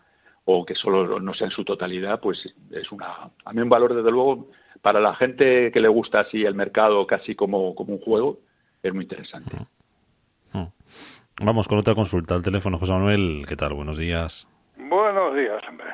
o 0.50 0.64
que 0.64 0.74
solo 0.74 1.20
no 1.20 1.34
sea 1.34 1.48
en 1.48 1.50
su 1.50 1.62
totalidad, 1.62 2.20
pues 2.20 2.54
es 2.70 2.90
una 2.90 3.30
a 3.44 3.52
mí 3.52 3.60
un 3.60 3.68
valor 3.68 3.92
desde 3.92 4.10
luego 4.10 4.48
para 4.80 4.98
la 4.98 5.14
gente 5.14 5.70
que 5.70 5.78
le 5.78 5.88
gusta 5.88 6.20
así 6.20 6.42
el 6.42 6.54
mercado 6.54 7.06
casi 7.06 7.34
como, 7.34 7.74
como 7.74 7.92
un 7.92 8.00
juego 8.00 8.38
es 8.82 8.94
muy 8.94 9.02
interesante. 9.02 9.58
Vamos 11.40 11.68
con 11.68 11.78
otra 11.78 11.94
consulta 11.94 12.34
al 12.34 12.42
teléfono, 12.42 12.78
José 12.78 12.92
Manuel. 12.92 13.44
¿Qué 13.46 13.56
tal? 13.56 13.74
Buenos 13.74 13.98
días. 13.98 14.48
Buenos 14.76 15.36
días, 15.36 15.62
hombre. 15.68 15.88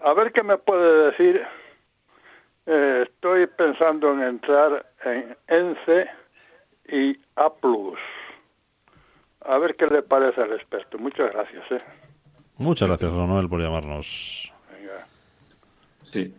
A 0.00 0.14
ver 0.14 0.32
qué 0.32 0.42
me 0.42 0.56
puede 0.56 1.10
decir. 1.10 1.42
Eh, 2.66 3.00
estoy 3.04 3.46
pensando 3.48 4.12
en 4.14 4.22
entrar 4.22 4.86
en 5.04 5.36
ENCE 5.46 6.08
y 6.88 7.20
A+. 7.36 7.52
A 9.42 9.58
ver 9.58 9.76
qué 9.76 9.86
le 9.86 10.02
parece 10.02 10.40
al 10.40 10.54
experto. 10.54 10.98
Muchas 10.98 11.30
gracias. 11.32 11.70
¿eh? 11.70 11.82
Muchas 12.56 12.88
gracias, 12.88 13.12
Manuel, 13.12 13.48
por 13.48 13.60
llamarnos. 13.60 14.52
Sí. 16.12 16.32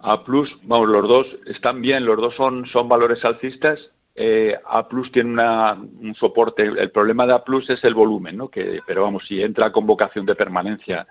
A 0.00 0.24
plus, 0.24 0.54
vamos, 0.64 0.88
los 0.88 1.08
dos 1.08 1.26
están 1.46 1.80
bien, 1.80 2.04
los 2.04 2.16
dos 2.16 2.34
son, 2.34 2.66
son 2.66 2.88
valores 2.88 3.24
alcistas. 3.24 3.90
Eh, 4.14 4.54
a 4.66 4.86
tiene 5.12 5.30
una, 5.30 5.72
un 5.72 6.14
soporte. 6.14 6.64
El 6.64 6.90
problema 6.90 7.26
de 7.26 7.34
A 7.34 7.44
plus 7.44 7.70
es 7.70 7.82
el 7.84 7.94
volumen, 7.94 8.36
¿no? 8.36 8.48
Que, 8.48 8.80
pero 8.86 9.02
vamos, 9.02 9.26
si 9.26 9.40
entra 9.40 9.72
con 9.72 9.86
vocación 9.86 10.26
de 10.26 10.34
permanencia 10.34 11.06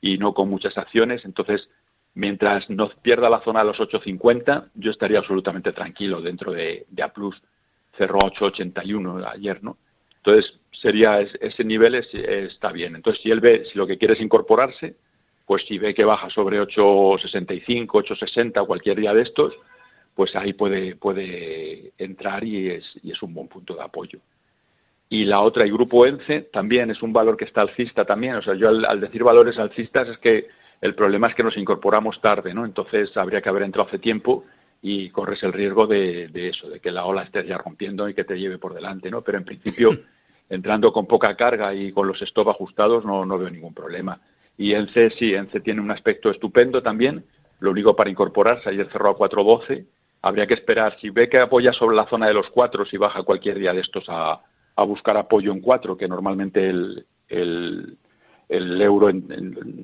y 0.00 0.16
no 0.16 0.32
con 0.32 0.48
muchas 0.48 0.78
acciones, 0.78 1.24
entonces 1.24 1.68
mientras 2.14 2.70
no 2.70 2.88
pierda 3.02 3.28
la 3.28 3.40
zona 3.40 3.60
de 3.60 3.66
los 3.66 3.78
8.50, 3.78 4.70
yo 4.74 4.90
estaría 4.90 5.18
absolutamente 5.18 5.72
tranquilo 5.72 6.22
dentro 6.22 6.52
de, 6.52 6.86
de 6.88 7.02
A 7.02 7.12
plus. 7.12 7.42
Cerró 7.98 8.18
8.81 8.20 9.26
ayer, 9.34 9.62
¿no? 9.62 9.76
Entonces, 10.26 10.58
sería 10.72 11.20
ese 11.20 11.62
nivel 11.62 11.94
está 11.94 12.72
bien. 12.72 12.96
Entonces, 12.96 13.22
si 13.22 13.30
él 13.30 13.40
ve, 13.40 13.64
si 13.70 13.78
lo 13.78 13.86
que 13.86 13.96
quiere 13.96 14.14
es 14.14 14.20
incorporarse, 14.20 14.96
pues 15.46 15.64
si 15.66 15.78
ve 15.78 15.94
que 15.94 16.04
baja 16.04 16.28
sobre 16.30 16.60
8.65, 16.60 17.86
8.60 17.86 18.66
cualquier 18.66 18.98
día 18.98 19.14
de 19.14 19.22
estos, 19.22 19.54
pues 20.16 20.34
ahí 20.34 20.52
puede, 20.52 20.96
puede 20.96 21.92
entrar 21.96 22.42
y 22.42 22.70
es, 22.70 22.98
y 23.04 23.12
es 23.12 23.22
un 23.22 23.34
buen 23.34 23.46
punto 23.46 23.76
de 23.76 23.82
apoyo. 23.82 24.18
Y 25.08 25.26
la 25.26 25.40
otra, 25.42 25.62
el 25.62 25.72
grupo 25.72 26.04
ENCE, 26.04 26.48
también 26.52 26.90
es 26.90 27.02
un 27.02 27.12
valor 27.12 27.36
que 27.36 27.44
está 27.44 27.60
alcista 27.60 28.04
también. 28.04 28.34
O 28.34 28.42
sea, 28.42 28.54
yo 28.54 28.68
al, 28.68 29.00
decir 29.00 29.22
valores 29.22 29.56
alcistas 29.60 30.08
es 30.08 30.18
que 30.18 30.48
el 30.80 30.96
problema 30.96 31.28
es 31.28 31.36
que 31.36 31.44
nos 31.44 31.56
incorporamos 31.56 32.20
tarde, 32.20 32.52
¿no? 32.52 32.64
Entonces 32.64 33.16
habría 33.16 33.40
que 33.40 33.48
haber 33.48 33.62
entrado 33.62 33.86
hace 33.86 34.00
tiempo 34.00 34.44
y 34.82 35.08
corres 35.10 35.40
el 35.44 35.52
riesgo 35.52 35.86
de, 35.86 36.26
de, 36.28 36.48
eso, 36.48 36.68
de 36.68 36.80
que 36.80 36.90
la 36.90 37.04
ola 37.04 37.22
esté 37.22 37.46
ya 37.46 37.58
rompiendo 37.58 38.08
y 38.08 38.14
que 38.14 38.24
te 38.24 38.36
lleve 38.36 38.58
por 38.58 38.74
delante, 38.74 39.08
¿no? 39.08 39.22
Pero 39.22 39.38
en 39.38 39.44
principio 39.44 39.96
entrando 40.48 40.92
con 40.92 41.06
poca 41.06 41.34
carga 41.36 41.74
y 41.74 41.92
con 41.92 42.06
los 42.06 42.20
stop 42.22 42.50
ajustados 42.50 43.04
no, 43.04 43.24
no 43.24 43.38
veo 43.38 43.50
ningún 43.50 43.74
problema. 43.74 44.20
Y 44.56 44.72
ENCE 44.72 45.10
sí, 45.10 45.34
ENCE 45.34 45.60
tiene 45.60 45.80
un 45.80 45.90
aspecto 45.90 46.30
estupendo 46.30 46.82
también, 46.82 47.24
lo 47.60 47.70
único 47.70 47.96
para 47.96 48.10
incorporarse, 48.10 48.68
ayer 48.68 48.88
cerró 48.90 49.10
a 49.10 49.14
4.12, 49.14 49.86
habría 50.22 50.46
que 50.46 50.54
esperar, 50.54 50.96
si 51.00 51.10
ve 51.10 51.28
que 51.28 51.38
apoya 51.38 51.72
sobre 51.72 51.96
la 51.96 52.06
zona 52.06 52.26
de 52.28 52.34
los 52.34 52.48
4, 52.50 52.84
si 52.86 52.96
baja 52.96 53.22
cualquier 53.22 53.58
día 53.58 53.72
de 53.72 53.80
estos 53.80 54.04
a, 54.08 54.40
a 54.76 54.84
buscar 54.84 55.16
apoyo 55.16 55.52
en 55.52 55.60
4, 55.60 55.96
que 55.96 56.08
normalmente 56.08 56.68
el, 56.68 57.06
el, 57.28 57.98
euro 58.80 59.10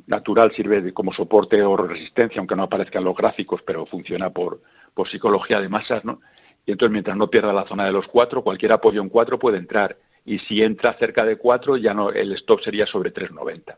natural 0.06 0.52
sirve 0.52 0.92
como 0.92 1.12
soporte 1.12 1.62
o 1.62 1.76
resistencia, 1.76 2.38
aunque 2.38 2.56
no 2.56 2.64
aparezca 2.64 2.98
en 2.98 3.04
los 3.04 3.16
gráficos, 3.16 3.62
pero 3.62 3.86
funciona 3.86 4.30
por, 4.30 4.60
por 4.94 5.08
psicología 5.08 5.60
de 5.60 5.68
masas, 5.68 6.04
¿no? 6.04 6.20
Y 6.64 6.70
entonces, 6.70 6.92
mientras 6.92 7.16
no 7.16 7.28
pierda 7.28 7.52
la 7.52 7.66
zona 7.66 7.86
de 7.86 7.92
los 7.92 8.06
4, 8.06 8.42
cualquier 8.42 8.72
apoyo 8.72 9.02
en 9.02 9.08
4 9.08 9.38
puede 9.38 9.58
entrar 9.58 9.96
y 10.24 10.38
si 10.40 10.62
entra 10.62 10.94
cerca 10.94 11.24
de 11.24 11.36
4 11.36 11.76
ya 11.76 11.94
no 11.94 12.10
el 12.10 12.32
stop 12.34 12.60
sería 12.60 12.86
sobre 12.86 13.12
3.90. 13.12 13.76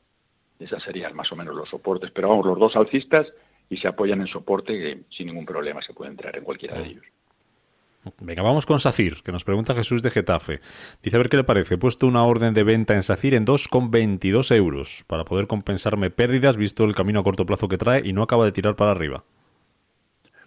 Esas 0.58 0.82
serían 0.82 1.14
más 1.14 1.30
o 1.32 1.36
menos 1.36 1.54
los 1.54 1.68
soportes, 1.68 2.10
pero 2.10 2.28
vamos, 2.28 2.46
los 2.46 2.58
dos 2.58 2.76
alcistas 2.76 3.32
y 3.68 3.76
se 3.76 3.88
apoyan 3.88 4.20
en 4.20 4.26
soporte 4.26 5.04
sin 5.10 5.26
ningún 5.26 5.46
problema, 5.46 5.82
se 5.82 5.94
puede 5.94 6.10
entrar 6.10 6.36
en 6.36 6.44
cualquiera 6.44 6.78
de 6.78 6.86
ellos. 6.86 7.04
Venga, 8.20 8.42
vamos 8.42 8.66
con 8.66 8.78
SACIR, 8.78 9.22
que 9.22 9.32
nos 9.32 9.44
pregunta 9.44 9.74
Jesús 9.74 10.02
de 10.02 10.10
Getafe. 10.10 10.60
Dice 11.02 11.16
a 11.16 11.18
ver 11.18 11.30
qué 11.30 11.38
le 11.38 11.44
parece. 11.44 11.74
He 11.74 11.78
puesto 11.78 12.06
una 12.06 12.24
orden 12.24 12.52
de 12.52 12.62
venta 12.62 12.94
en 12.94 13.02
SACIR 13.02 13.34
en 13.34 13.46
2,22 13.46 14.54
euros 14.54 15.04
para 15.06 15.24
poder 15.24 15.46
compensarme 15.46 16.10
pérdidas 16.10 16.58
visto 16.58 16.84
el 16.84 16.94
camino 16.94 17.20
a 17.20 17.24
corto 17.24 17.46
plazo 17.46 17.66
que 17.66 17.78
trae 17.78 18.02
y 18.04 18.12
no 18.12 18.22
acaba 18.22 18.44
de 18.44 18.52
tirar 18.52 18.76
para 18.76 18.90
arriba. 18.90 19.24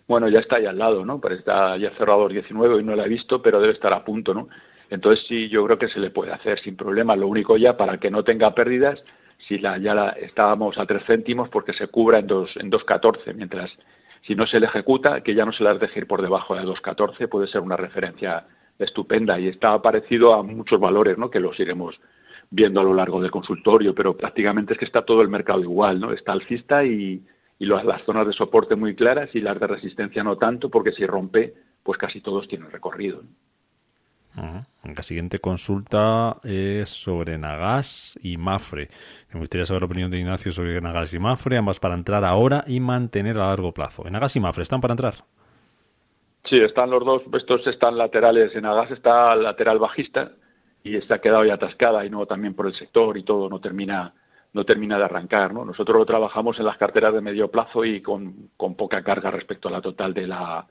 Bueno, 0.08 0.30
ya 0.30 0.40
está 0.40 0.58
ahí 0.58 0.66
al 0.66 0.78
lado, 0.78 1.04
¿no? 1.04 1.20
Pero 1.20 1.36
está 1.36 1.76
ya 1.78 1.90
cerrado 1.98 2.30
19 2.30 2.80
y 2.80 2.84
no 2.84 2.96
la 2.96 3.06
he 3.06 3.10
visto, 3.10 3.42
pero 3.42 3.60
debe 3.60 3.74
estar 3.74 3.92
a 3.92 4.06
punto, 4.06 4.34
¿no? 4.34 4.48
Entonces 4.90 5.26
sí, 5.28 5.50
yo 5.50 5.66
creo 5.66 5.78
que 5.78 5.90
se 5.90 6.00
le 6.00 6.10
puede 6.10 6.32
hacer 6.32 6.60
sin 6.60 6.76
problema. 6.76 7.16
Lo 7.16 7.28
único 7.28 7.58
ya 7.58 7.76
para 7.76 7.98
que 7.98 8.10
no 8.10 8.24
tenga 8.24 8.54
pérdidas, 8.56 9.04
si 9.38 9.60
la, 9.60 9.78
ya 9.78 9.94
la, 9.94 10.10
estábamos 10.10 10.78
a 10.78 10.86
tres 10.86 11.04
céntimos, 11.06 11.50
porque 11.50 11.74
se 11.74 11.88
cubra 11.88 12.20
en 12.20 12.28
dos 12.28 12.56
en 12.58 12.72
2.14, 12.72 13.34
mientras 13.36 13.72
si 14.22 14.36
no 14.36 14.48
se 14.48 14.60
le 14.60 14.66
ejecuta, 14.66 15.22
que 15.22 15.36
ya 15.36 15.46
no 15.46 15.52
se 15.52 15.64
las 15.64 15.80
deje 15.80 16.00
ir 16.02 16.08
por 16.08 16.22
debajo 16.22 16.56
de 16.56 16.64
2.14, 16.64 17.30
puede 17.30 17.48
ser 17.48 17.62
una 17.62 17.78
referencia 17.78 18.46
estupenda 18.80 19.40
y 19.40 19.48
está 19.48 19.82
parecido 19.82 20.34
a 20.34 20.44
muchos 20.44 20.80
valores, 20.80 21.18
¿no? 21.18 21.30
Que 21.30 21.40
los 21.40 21.60
iremos 21.60 22.00
viendo 22.50 22.80
a 22.80 22.84
lo 22.84 22.94
largo 22.94 23.22
del 23.22 23.32
consultorio, 23.32 23.94
pero 23.94 24.16
prácticamente 24.16 24.74
es 24.74 24.80
que 24.80 24.86
está 24.86 25.04
todo 25.04 25.22
el 25.22 25.30
mercado 25.30 25.62
igual, 25.62 26.00
¿no? 26.00 26.12
Está 26.12 26.32
alcista 26.32 26.84
y, 26.86 27.24
y 27.60 27.66
las 27.66 28.04
zonas 28.04 28.28
de 28.28 28.34
soporte 28.34 28.76
muy 28.76 28.96
claras 28.96 29.34
y 29.34 29.42
las 29.42 29.60
de 29.60 29.68
resistencia 29.68 30.24
no 30.24 30.38
tanto, 30.38 30.70
porque 30.70 30.92
si 30.92 31.06
rompe, 31.06 31.54
pues 31.84 31.98
casi 31.98 32.22
todos 32.22 32.48
tienen 32.48 32.72
recorrido. 32.72 33.24
La 34.38 35.02
siguiente 35.02 35.40
consulta 35.40 36.38
es 36.44 36.90
sobre 36.90 37.40
Nagas 37.40 38.20
y 38.22 38.38
Mafre. 38.38 38.90
Me 39.34 39.40
gustaría 39.40 39.66
saber 39.66 39.82
la 39.82 39.88
opinión 39.88 40.12
de 40.12 40.20
Ignacio 40.20 40.52
sobre 40.52 40.80
Nagas 40.80 41.14
y 41.16 41.20
Mafre, 41.20 41.58
ambas 41.58 41.80
para 41.80 41.96
entrar 41.96 42.24
ahora 42.24 42.64
y 42.68 42.80
mantener 42.80 43.38
a 43.38 43.48
largo 43.48 43.74
plazo. 43.74 44.06
¿En 44.06 44.14
Nagas 44.14 44.36
y 44.36 44.40
Mafre 44.40 44.62
están 44.62 44.80
para 44.80 44.94
entrar? 44.94 45.16
Sí, 46.44 46.60
están 46.60 46.92
los 46.92 47.04
dos, 47.04 47.24
estos 47.34 47.66
están 47.66 47.98
laterales. 47.98 48.56
En 48.56 48.62
Nagas 48.62 48.92
está 48.92 49.36
lateral 49.36 49.80
bajista 49.80 50.34
y 50.84 50.96
está 50.96 51.20
quedado 51.20 51.44
ya 51.44 51.56
atascada 51.56 52.06
y 52.06 52.10
no 52.12 52.28
también 52.28 52.54
por 52.54 52.68
el 52.68 52.76
sector 52.76 53.18
y 53.18 53.24
todo 53.24 53.50
no 53.50 53.60
termina 53.60 54.14
no 54.54 54.64
termina 54.64 54.98
de 54.98 55.04
arrancar. 55.04 55.54
¿no? 55.54 55.66
Nosotros 55.66 55.98
lo 55.98 56.06
trabajamos 56.06 56.60
en 56.60 56.66
las 56.66 56.78
carteras 56.78 57.14
de 57.14 57.22
medio 57.22 57.50
plazo 57.50 57.84
y 57.84 58.02
con, 58.02 58.52
con 58.56 58.76
poca 58.76 59.04
carga 59.04 59.30
respecto 59.32 59.68
a 59.68 59.72
la 59.72 59.82
total 59.82 60.14
de 60.14 60.28
la, 60.28 60.66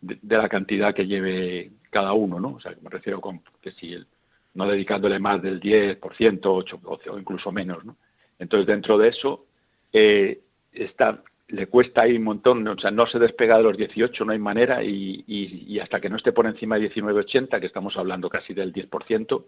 de 0.00 0.36
la 0.36 0.48
cantidad 0.48 0.94
que 0.94 1.06
lleve 1.06 1.72
cada 1.90 2.12
uno, 2.12 2.38
¿no? 2.40 2.54
O 2.54 2.60
sea, 2.60 2.74
me 2.80 2.90
refiero 2.90 3.20
con 3.20 3.42
que 3.60 3.72
si 3.72 3.92
él, 3.92 4.06
no 4.54 4.66
dedicándole 4.66 5.18
más 5.18 5.40
del 5.42 5.60
10%, 5.60 6.40
8, 6.44 6.80
o 6.84 7.18
incluso 7.18 7.52
menos, 7.52 7.84
¿no? 7.84 7.96
Entonces, 8.38 8.66
dentro 8.66 8.98
de 8.98 9.08
eso, 9.08 9.46
eh, 9.92 10.40
está, 10.72 11.22
le 11.48 11.66
cuesta 11.66 12.02
ahí 12.02 12.16
un 12.16 12.24
montón, 12.24 12.66
o 12.66 12.78
sea, 12.78 12.90
no 12.90 13.06
se 13.06 13.18
despega 13.18 13.56
de 13.56 13.62
los 13.64 13.76
18, 13.76 14.24
no 14.24 14.32
hay 14.32 14.38
manera, 14.38 14.82
y, 14.82 15.24
y, 15.26 15.78
hasta 15.80 16.00
que 16.00 16.08
no 16.08 16.16
esté 16.16 16.32
por 16.32 16.46
encima 16.46 16.78
de 16.78 16.90
19,80, 16.90 17.60
que 17.60 17.66
estamos 17.66 17.96
hablando 17.96 18.28
casi 18.28 18.54
del 18.54 18.72
10%, 18.72 19.44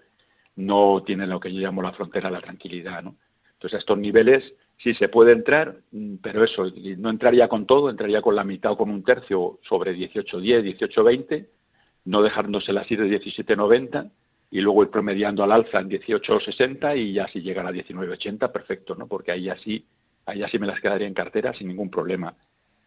no 0.57 1.03
tiene 1.05 1.27
lo 1.27 1.39
que 1.39 1.53
yo 1.53 1.61
llamo 1.61 1.83
la 1.83 1.93
frontera 1.93 2.31
la 2.31 2.41
tranquilidad, 2.41 3.03
¿no? 3.03 3.17
Entonces, 3.53 3.77
a 3.77 3.79
estos 3.79 3.99
niveles 3.99 4.55
sí 4.79 4.95
se 4.95 5.09
puede 5.09 5.33
entrar, 5.33 5.77
mm, 5.93 6.17
pero 6.23 6.43
eso, 6.43 6.65
no 6.97 7.11
entraría 7.11 7.49
con 7.49 7.67
todo, 7.67 7.91
entraría 7.91 8.23
con 8.23 8.35
la 8.35 8.45
mitad 8.45 8.73
o 8.73 8.77
con 8.79 8.91
un 8.91 9.05
tercio 9.05 9.59
sobre 9.63 9.95
18,10, 9.95 10.63
18,20, 10.63 11.47
no 12.05 12.23
dejándose 12.23 12.73
las 12.73 12.91
ir 12.91 13.01
de 13.01 13.21
17,90 13.21 14.11
y 14.51 14.61
luego 14.61 14.83
ir 14.83 14.91
promediando 14.91 15.45
al 15.45 15.53
alza 15.53 15.81
en 15.81 15.91
18,60 15.91 16.99
y 16.99 17.13
ya 17.13 17.29
si 17.29 17.41
llegan 17.41 17.67
a 17.67 17.71
19,80, 17.71 18.51
perfecto, 18.51 18.95
¿no? 18.95 19.07
Porque 19.07 19.33
ahí 19.33 19.49
así, 19.49 19.87
ahí 20.27 20.43
así 20.43 20.59
me 20.59 20.67
las 20.67 20.81
quedaría 20.81 21.07
en 21.07 21.15
cartera 21.15 21.53
sin 21.55 21.69
ningún 21.69 21.91
problema. 21.91 22.35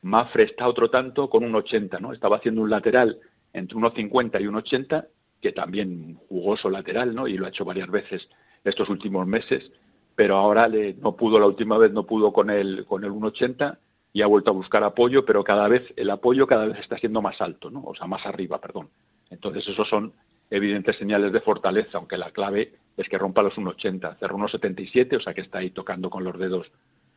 Mafre 0.02 0.44
está 0.44 0.68
otro 0.68 0.90
tanto 0.90 1.30
con 1.30 1.44
un 1.44 1.56
80, 1.56 2.00
¿no? 2.00 2.12
Estaba 2.12 2.38
haciendo 2.38 2.62
un 2.62 2.70
lateral 2.70 3.20
entre 3.54 3.78
1,50 3.78 4.42
y 4.42 4.46
1,80, 4.46 5.08
que 5.42 5.52
también 5.54 6.16
jugoso 6.28 6.70
lateral, 6.70 7.16
¿no? 7.16 7.28
Y 7.28 7.38
lo 7.38 7.46
ha 7.46 7.50
hecho 7.50 7.64
varias 7.64 7.90
veces 7.90 8.28
estos 8.64 8.90
últimos 8.90 9.26
meses, 9.28 9.72
pero 10.16 10.36
ahora 10.36 10.68
le, 10.68 10.94
no 10.96 11.16
pudo, 11.16 11.40
la 11.40 11.48
última 11.48 11.78
vez 11.78 11.92
no 11.92 12.06
pudo 12.06 12.34
con 12.34 12.50
el, 12.50 12.86
con 12.86 13.04
el 13.04 13.12
1,80 13.12 13.78
y 14.14 14.22
ha 14.22 14.28
vuelto 14.28 14.52
a 14.52 14.54
buscar 14.54 14.84
apoyo, 14.84 15.26
pero 15.26 15.44
cada 15.44 15.68
vez 15.68 15.92
el 15.96 16.12
apoyo 16.12 16.46
cada 16.46 16.68
vez 16.68 16.80
está 16.80 16.98
siendo 17.00 17.22
más 17.22 17.42
alto, 17.42 17.72
¿no? 17.72 17.84
O 17.84 17.96
sea, 17.96 18.06
más 18.06 18.26
arriba, 18.28 18.62
perdón. 18.62 18.90
Entonces, 19.32 19.68
esos 19.68 19.90
son 19.90 20.14
evidentes 20.52 20.96
señales 20.98 21.34
de 21.34 21.42
fortaleza, 21.42 21.98
aunque 21.98 22.18
la 22.18 22.30
clave 22.30 22.74
es 22.96 23.10
que 23.10 23.18
rompa 23.18 23.42
los 23.42 23.56
1,80. 23.56 24.20
Cerró 24.20 24.38
1,77, 24.38 25.18
o 25.18 25.20
sea 25.20 25.34
que 25.34 25.42
está 25.42 25.58
ahí 25.58 25.72
tocando 25.72 26.12
con 26.12 26.24
los 26.24 26.38
dedos 26.38 26.72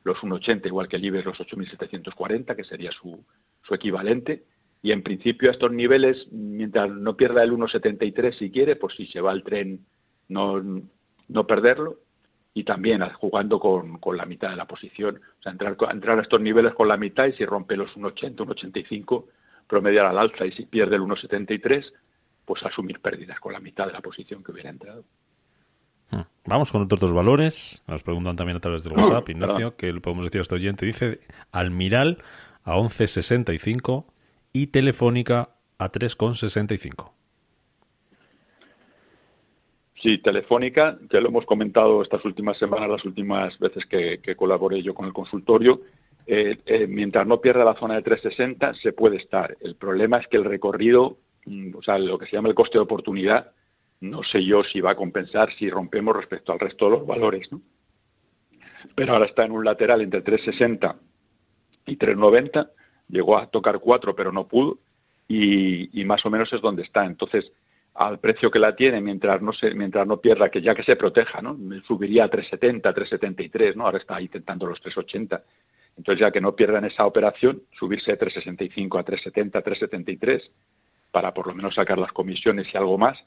los 0.04 0.16
1,80, 0.18 0.66
igual 0.66 0.88
que 0.88 0.96
el 0.96 1.04
IBEX 1.04 1.26
los 1.26 1.38
8.740, 1.38 2.56
que 2.56 2.64
sería 2.64 2.90
su, 2.92 3.22
su 3.62 3.74
equivalente. 3.74 4.44
Y 4.80 4.92
en 4.92 5.02
principio 5.02 5.50
a 5.50 5.52
estos 5.52 5.72
niveles, 5.72 6.28
mientras 6.32 6.88
no 6.88 7.14
pierda 7.14 7.42
el 7.42 7.52
1,73 7.52 8.32
si 8.38 8.50
quiere, 8.50 8.76
pues 8.76 8.94
si 8.94 9.06
se 9.06 9.20
va 9.20 9.32
al 9.32 9.42
tren, 9.42 9.84
no, 10.28 10.62
no 11.28 11.46
perderlo 11.46 12.05
y 12.56 12.64
también 12.64 13.02
jugando 13.10 13.60
con, 13.60 13.98
con, 13.98 14.16
la 14.16 14.25
mitad 14.25 14.48
de 14.48 14.56
la 14.56 14.64
posición. 14.64 15.20
O 15.38 15.42
sea, 15.42 15.52
entrar, 15.52 15.76
entrar 15.90 16.18
a 16.18 16.22
estos 16.22 16.40
niveles 16.40 16.72
con 16.72 16.88
la 16.88 16.96
mitad 16.96 17.26
y 17.26 17.34
si 17.34 17.44
rompe 17.44 17.76
los 17.76 17.94
1,80, 17.94 18.34
1,85, 18.34 19.26
promediar 19.66 20.06
al 20.06 20.16
alza 20.16 20.46
y 20.46 20.52
si 20.52 20.64
pierde 20.64 20.96
el 20.96 21.02
1,73, 21.02 21.92
pues 22.46 22.64
asumir 22.64 23.00
pérdidas 23.00 23.40
con 23.40 23.52
la 23.52 23.60
mitad 23.60 23.86
de 23.86 23.92
la 23.92 24.00
posición 24.00 24.42
que 24.42 24.52
hubiera 24.52 24.70
entrado. 24.70 25.04
Hmm. 26.10 26.22
Vamos 26.46 26.72
con 26.72 26.80
otros 26.80 26.98
dos 26.98 27.12
valores. 27.12 27.82
Nos 27.86 28.02
preguntan 28.02 28.36
también 28.36 28.56
a 28.56 28.60
través 28.60 28.84
del 28.84 28.94
WhatsApp, 28.94 29.28
Ignacio, 29.28 29.76
que 29.76 29.92
lo 29.92 30.00
podemos 30.00 30.25
decir 30.25 30.38
a 30.38 30.42
este 30.42 30.54
oyente. 30.54 30.86
Dice 30.86 31.20
Almiral 31.52 32.22
a 32.64 32.76
11,65 32.76 34.06
y 34.54 34.68
Telefónica 34.68 35.50
a 35.76 35.92
3,65. 35.92 37.15
Sí, 40.02 40.18
Telefónica, 40.18 40.98
ya 41.10 41.20
lo 41.20 41.28
hemos 41.28 41.46
comentado 41.46 42.02
estas 42.02 42.22
últimas 42.24 42.58
semanas, 42.58 42.88
las 42.88 43.04
últimas 43.04 43.58
veces 43.58 43.86
que, 43.86 44.36
colaboré 44.36 44.82
yo 44.82 44.94
con 44.94 45.06
el 45.06 45.12
consultorio. 45.12 45.80
Eh, 46.26 46.58
eh, 46.66 46.86
mientras 46.86 47.26
no 47.26 47.40
pierda 47.40 47.64
la 47.64 47.74
zona 47.74 47.94
de 47.94 48.02
360, 48.02 48.74
se 48.74 48.92
puede 48.92 49.16
estar. 49.16 49.56
El 49.60 49.76
problema 49.76 50.18
es 50.18 50.26
que 50.26 50.36
el 50.36 50.44
recorrido, 50.44 51.18
mm, 51.46 51.76
o 51.76 51.82
sea, 51.82 51.98
lo 51.98 52.18
que 52.18 52.26
se 52.26 52.32
llama 52.32 52.48
el 52.48 52.54
coste 52.54 52.76
de 52.76 52.82
oportunidad, 52.82 53.52
no 54.00 54.22
sé 54.22 54.44
yo 54.44 54.62
si 54.64 54.80
va 54.82 54.90
a 54.90 54.96
compensar 54.96 55.50
si 55.54 55.70
rompemos 55.70 56.14
respecto 56.14 56.52
al 56.52 56.60
resto 56.60 56.86
de 56.86 56.90
los 56.90 57.06
valores, 57.06 57.50
¿no? 57.50 57.62
Pero 58.94 59.14
ahora 59.14 59.24
está 59.26 59.44
en 59.44 59.52
un 59.52 59.64
lateral 59.64 60.02
entre 60.02 60.20
360 60.20 60.96
y 61.86 61.96
390, 61.96 62.70
llegó 63.08 63.38
a 63.38 63.46
tocar 63.46 63.78
4 63.80 64.14
pero 64.14 64.30
no 64.30 64.46
pudo 64.46 64.78
y 65.28 66.04
más 66.04 66.24
o 66.26 66.30
menos 66.30 66.52
es 66.52 66.60
donde 66.60 66.82
está. 66.82 67.04
Entonces, 67.06 67.50
al 67.98 68.18
precio 68.18 68.50
que 68.50 68.58
la 68.58 68.76
tiene 68.76 69.00
mientras 69.00 69.40
no 69.40 69.52
se, 69.52 69.74
mientras 69.74 70.06
no 70.06 70.20
pierda, 70.20 70.50
que 70.50 70.60
ya 70.60 70.74
que 70.74 70.82
se 70.82 70.96
proteja, 70.96 71.40
¿no? 71.40 71.56
Subiría 71.86 72.24
a 72.24 72.28
370, 72.28 72.92
373, 72.92 73.76
¿no? 73.76 73.86
Ahora 73.86 73.98
está 73.98 74.20
intentando 74.20 74.66
los 74.66 74.80
380. 74.80 75.42
Entonces, 75.96 76.20
ya 76.20 76.30
que 76.30 76.40
no 76.40 76.54
pierdan 76.54 76.84
esa 76.84 77.06
operación, 77.06 77.62
subirse 77.78 78.10
de 78.10 78.18
365 78.18 78.98
a 78.98 79.02
370, 79.02 79.62
373, 79.62 80.50
para 81.10 81.32
por 81.32 81.46
lo 81.46 81.54
menos 81.54 81.74
sacar 81.74 81.98
las 81.98 82.12
comisiones 82.12 82.66
y 82.72 82.76
algo 82.76 82.98
más, 82.98 83.18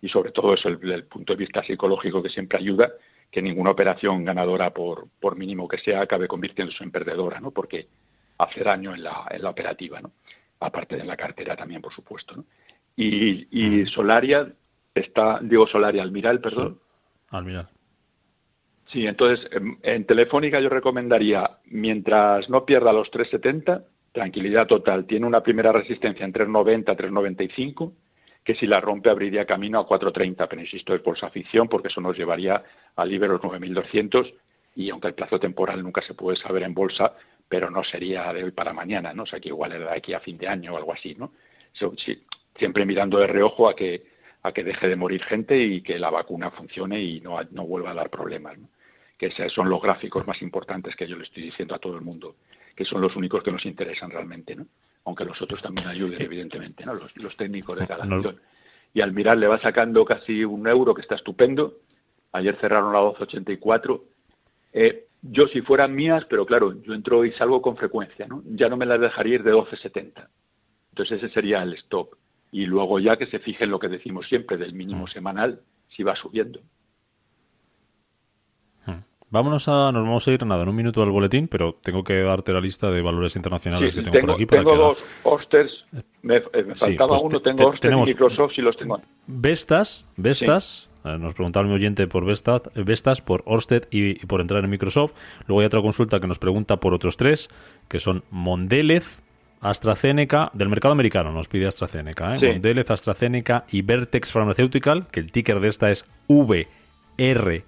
y 0.00 0.08
sobre 0.08 0.30
todo 0.30 0.54
eso, 0.54 0.68
el, 0.68 0.78
el 0.92 1.04
punto 1.04 1.32
de 1.32 1.38
vista 1.38 1.64
psicológico 1.64 2.22
que 2.22 2.28
siempre 2.28 2.58
ayuda, 2.58 2.92
que 3.30 3.42
ninguna 3.42 3.70
operación 3.70 4.24
ganadora, 4.24 4.70
por, 4.70 5.08
por 5.18 5.36
mínimo 5.36 5.66
que 5.66 5.78
sea, 5.78 6.02
acabe 6.02 6.28
convirtiéndose 6.28 6.84
en 6.84 6.92
perdedora, 6.92 7.40
¿no? 7.40 7.50
Porque 7.50 7.88
hace 8.38 8.62
daño 8.62 8.94
en 8.94 9.02
la, 9.02 9.26
en 9.30 9.42
la 9.42 9.50
operativa, 9.50 10.00
¿no? 10.00 10.12
Aparte 10.60 10.96
de 10.96 11.04
la 11.04 11.16
cartera 11.16 11.56
también, 11.56 11.82
por 11.82 11.92
supuesto, 11.92 12.36
¿no? 12.36 12.44
Y, 12.96 13.46
y 13.50 13.86
Solaria 13.86 14.52
está, 14.94 15.40
digo 15.42 15.66
Solaria, 15.66 16.02
Almiral, 16.02 16.40
perdón. 16.40 16.78
Almiral. 17.30 17.68
Sí, 18.86 19.06
entonces 19.06 19.48
en, 19.82 20.04
Telefónica 20.04 20.60
yo 20.60 20.68
recomendaría, 20.68 21.58
mientras 21.66 22.50
no 22.50 22.66
pierda 22.66 22.92
los 22.92 23.10
370, 23.10 23.84
tranquilidad 24.12 24.66
total. 24.66 25.06
Tiene 25.06 25.26
una 25.26 25.42
primera 25.42 25.72
resistencia 25.72 26.24
en 26.24 26.32
390, 26.32 26.94
395, 26.94 27.94
que 28.44 28.54
si 28.54 28.66
la 28.66 28.80
rompe 28.80 29.08
abriría 29.08 29.46
camino 29.46 29.78
a 29.78 29.86
430, 29.86 30.46
pero 30.48 30.60
insisto, 30.60 30.94
es 30.94 31.00
por 31.00 31.16
su 31.16 31.24
afición, 31.24 31.68
porque 31.68 31.88
eso 31.88 32.00
nos 32.00 32.16
llevaría 32.16 32.62
a 32.94 33.04
libre 33.06 33.28
los 33.28 33.40
9.200 33.40 34.34
y 34.74 34.90
aunque 34.90 35.08
el 35.08 35.14
plazo 35.14 35.38
temporal 35.38 35.82
nunca 35.82 36.02
se 36.02 36.14
puede 36.14 36.36
saber 36.36 36.62
en 36.62 36.74
bolsa, 36.74 37.14
pero 37.48 37.70
no 37.70 37.84
sería 37.84 38.32
de 38.32 38.44
hoy 38.44 38.50
para 38.50 38.72
mañana, 38.72 39.12
¿no? 39.14 39.22
O 39.22 39.26
sea, 39.26 39.40
que 39.40 39.48
igual 39.48 39.72
era 39.72 39.90
de 39.90 39.96
aquí 39.96 40.12
a 40.12 40.20
fin 40.20 40.38
de 40.38 40.48
año 40.48 40.74
o 40.74 40.76
algo 40.76 40.92
así, 40.92 41.14
¿no? 41.14 41.32
sí, 41.96 42.22
siempre 42.56 42.86
mirando 42.86 43.18
de 43.18 43.26
reojo 43.26 43.68
a 43.68 43.76
que 43.76 44.12
a 44.42 44.52
que 44.52 44.64
deje 44.64 44.88
de 44.88 44.96
morir 44.96 45.22
gente 45.22 45.56
y 45.56 45.82
que 45.82 45.98
la 45.98 46.10
vacuna 46.10 46.50
funcione 46.50 47.00
y 47.00 47.20
no, 47.20 47.38
no 47.52 47.66
vuelva 47.66 47.92
a 47.92 47.94
dar 47.94 48.10
problemas. 48.10 48.58
Que 49.16 49.26
esos 49.26 49.52
son 49.52 49.70
los 49.70 49.80
gráficos 49.80 50.26
más 50.26 50.42
importantes 50.42 50.96
que 50.96 51.06
yo 51.06 51.16
le 51.16 51.22
estoy 51.22 51.44
diciendo 51.44 51.74
a 51.74 51.78
todo 51.78 51.94
el 51.94 52.02
mundo, 52.02 52.36
que 52.74 52.84
son 52.84 53.00
los 53.00 53.14
únicos 53.14 53.42
que 53.42 53.52
nos 53.52 53.64
interesan 53.64 54.10
realmente, 54.10 54.56
¿no? 54.56 54.66
aunque 55.04 55.24
los 55.24 55.40
otros 55.40 55.60
también 55.62 55.88
ayuden, 55.88 56.20
evidentemente, 56.22 56.84
¿no? 56.84 56.94
los, 56.94 57.16
los 57.16 57.36
técnicos 57.36 57.78
de 57.78 57.86
cada 57.86 58.04
acción. 58.04 58.40
Y 58.94 59.00
al 59.00 59.12
mirar 59.12 59.38
le 59.38 59.46
va 59.46 59.58
sacando 59.58 60.04
casi 60.04 60.44
un 60.44 60.66
euro, 60.66 60.94
que 60.94 61.02
está 61.02 61.14
estupendo. 61.14 61.78
Ayer 62.32 62.56
cerraron 62.60 62.92
la 62.92 63.00
12.84. 63.00 64.02
Eh, 64.74 65.06
yo 65.22 65.46
si 65.48 65.62
fueran 65.62 65.94
mías, 65.94 66.24
pero 66.28 66.44
claro, 66.46 66.80
yo 66.82 66.92
entro 66.92 67.24
y 67.24 67.32
salgo 67.32 67.62
con 67.62 67.76
frecuencia, 67.76 68.26
¿no? 68.26 68.42
Ya 68.44 68.68
no 68.68 68.76
me 68.76 68.86
las 68.86 69.00
dejaría 69.00 69.36
ir 69.36 69.42
de 69.42 69.52
12.70. 69.52 70.28
Entonces 70.90 71.22
ese 71.22 71.32
sería 71.32 71.62
el 71.62 71.72
stop 71.74 72.14
y 72.52 72.66
luego 72.66 73.00
ya 73.00 73.16
que 73.16 73.26
se 73.26 73.38
fije 73.38 73.64
en 73.64 73.70
lo 73.70 73.78
que 73.80 73.88
decimos 73.88 74.28
siempre 74.28 74.58
del 74.58 74.74
mínimo 74.74 75.04
mm. 75.04 75.08
semanal, 75.08 75.60
si 75.88 76.02
va 76.02 76.14
subiendo. 76.14 76.60
Mm. 78.86 78.92
Vámonos 79.30 79.66
a, 79.68 79.90
nos 79.90 80.04
vamos 80.04 80.28
a 80.28 80.32
ir 80.32 80.44
nada 80.44 80.62
en 80.62 80.68
un 80.68 80.76
minuto 80.76 81.02
al 81.02 81.10
boletín, 81.10 81.48
pero 81.48 81.78
tengo 81.82 82.04
que 82.04 82.20
darte 82.20 82.52
la 82.52 82.60
lista 82.60 82.90
de 82.90 83.00
valores 83.00 83.34
internacionales 83.36 83.94
que 83.94 84.02
tengo, 84.02 84.20
por 84.20 84.30
aquí. 84.32 84.46
Tengo 84.46 84.76
dos 84.76 84.98
Osters, 85.22 85.86
me, 86.20 86.36
eh, 86.36 86.42
faltaba 86.76 87.16
pues 87.16 87.22
uno, 87.22 87.40
tengo 87.40 87.68
Osters 87.68 87.96
y 87.96 88.10
Microsoft 88.10 88.58
y 88.58 88.60
los 88.60 88.76
tengo. 88.76 89.00
Vestas, 89.26 90.04
Vestas, 90.18 90.90
eh, 91.06 91.16
nos 91.18 91.34
preguntaba 91.34 91.66
mi 91.66 91.72
oyente 91.72 92.06
por 92.06 92.26
Vestas, 92.26 92.62
Vestas 92.74 93.22
por 93.22 93.42
Orsted 93.46 93.84
y, 93.90 94.26
por 94.26 94.42
entrar 94.42 94.62
en 94.62 94.68
Microsoft. 94.68 95.14
Luego 95.46 95.60
hay 95.60 95.66
otra 95.66 95.80
consulta 95.80 96.20
que 96.20 96.26
nos 96.26 96.38
pregunta 96.38 96.76
por 96.76 96.92
otros 96.92 97.16
tres, 97.16 97.48
que 97.88 97.98
son 97.98 98.24
Mondelez, 98.30 99.22
AstraZeneca, 99.62 100.50
del 100.52 100.68
mercado 100.68 100.92
americano 100.92 101.32
nos 101.32 101.48
pide 101.48 101.66
AstraZeneca, 101.68 102.36
¿eh? 102.36 102.52
Mondelez, 102.52 102.90
AstraZeneca 102.90 103.64
y 103.70 103.82
Vertex 103.82 104.32
Pharmaceutical, 104.32 105.06
que 105.06 105.20
el 105.20 105.30
ticker 105.30 105.60
de 105.60 105.68
esta 105.68 105.90
es 105.90 106.04
VRTX, 106.28 107.64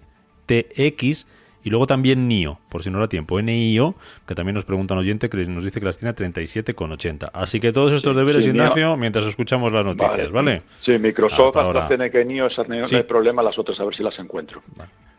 y 1.62 1.70
luego 1.70 1.86
también 1.86 2.26
NIO, 2.26 2.58
por 2.68 2.82
si 2.82 2.90
no 2.90 2.98
da 2.98 3.08
tiempo, 3.08 3.40
NIO, 3.40 3.94
que 4.26 4.34
también 4.34 4.56
nos 4.56 4.64
pregunta 4.64 4.94
un 4.94 5.00
oyente 5.00 5.30
que 5.30 5.36
nos 5.46 5.64
dice 5.64 5.78
que 5.78 5.86
las 5.86 5.96
tiene 5.96 6.10
a 6.10 6.16
37,80. 6.16 7.30
Así 7.32 7.60
que 7.60 7.72
todos 7.72 7.92
estos 7.92 8.14
deberes, 8.16 8.44
Ignacio, 8.44 8.96
mientras 8.96 9.24
escuchamos 9.26 9.72
las 9.72 9.84
noticias, 9.84 10.32
¿vale? 10.32 10.62
Sí, 10.80 10.98
Microsoft, 10.98 11.56
AstraZeneca 11.56 12.20
y 12.20 12.24
NIO, 12.24 12.48
esas 12.48 12.68
no, 12.68 12.74
hay 12.74 13.02
problema, 13.04 13.40
las 13.40 13.56
otras 13.56 13.78
a 13.78 13.84
ver 13.84 13.94
si 13.94 14.02
las 14.02 14.18
encuentro. 14.18 14.62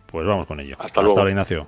Pues 0.08 0.28
vamos 0.28 0.46
con 0.46 0.60
ello. 0.60 0.76
Hasta, 0.78 1.00
Hasta 1.00 1.20
ahora, 1.20 1.30
Ignacio. 1.30 1.68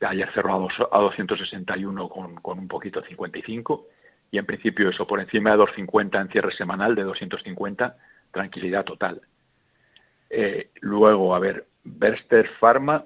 Ayer 0.00 0.30
cerró 0.32 0.68
a, 0.90 0.98
261 1.00 2.08
con, 2.08 2.34
con 2.36 2.58
un 2.58 2.68
poquito 2.68 3.02
55 3.02 3.86
y 4.34 4.38
en 4.38 4.46
principio 4.46 4.88
eso 4.88 5.06
por 5.06 5.20
encima 5.20 5.50
de 5.50 5.58
250 5.58 6.20
en 6.20 6.28
cierre 6.28 6.50
semanal, 6.50 6.96
de 6.96 7.04
250, 7.04 7.96
tranquilidad 8.32 8.84
total. 8.84 9.20
Eh, 10.28 10.70
luego, 10.80 11.36
a 11.36 11.38
ver, 11.38 11.68
Berster 11.84 12.48
Pharma 12.58 13.04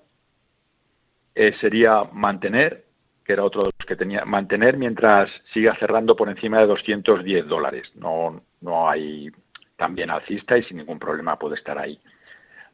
eh, 1.35 1.53
sería 1.61 2.05
mantener, 2.15 2.87
que 3.23 3.35
era 3.35 3.45
otro 3.45 3.65
de 3.65 3.73
los 3.79 3.87
que 3.87 3.95
tenía, 3.95 4.25
mantener 4.25 4.79
mientras 4.79 5.31
siga 5.53 5.77
cerrando 5.77 6.17
por 6.17 6.31
encima 6.31 6.61
de 6.61 6.67
210 6.69 7.47
dólares. 7.47 7.93
No, 7.95 8.43
no 8.63 8.89
hay 8.89 9.31
también 9.77 10.09
alcista 10.09 10.57
y 10.57 10.63
sin 10.63 10.79
ningún 10.79 10.99
problema 10.99 11.39
puede 11.39 11.57
estar 11.57 11.79
ahí. 11.79 12.01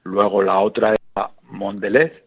Luego 0.05 0.45
la 0.45 0.61
otra 0.61 0.91
era 0.91 1.31
Mondelez, 1.43 2.24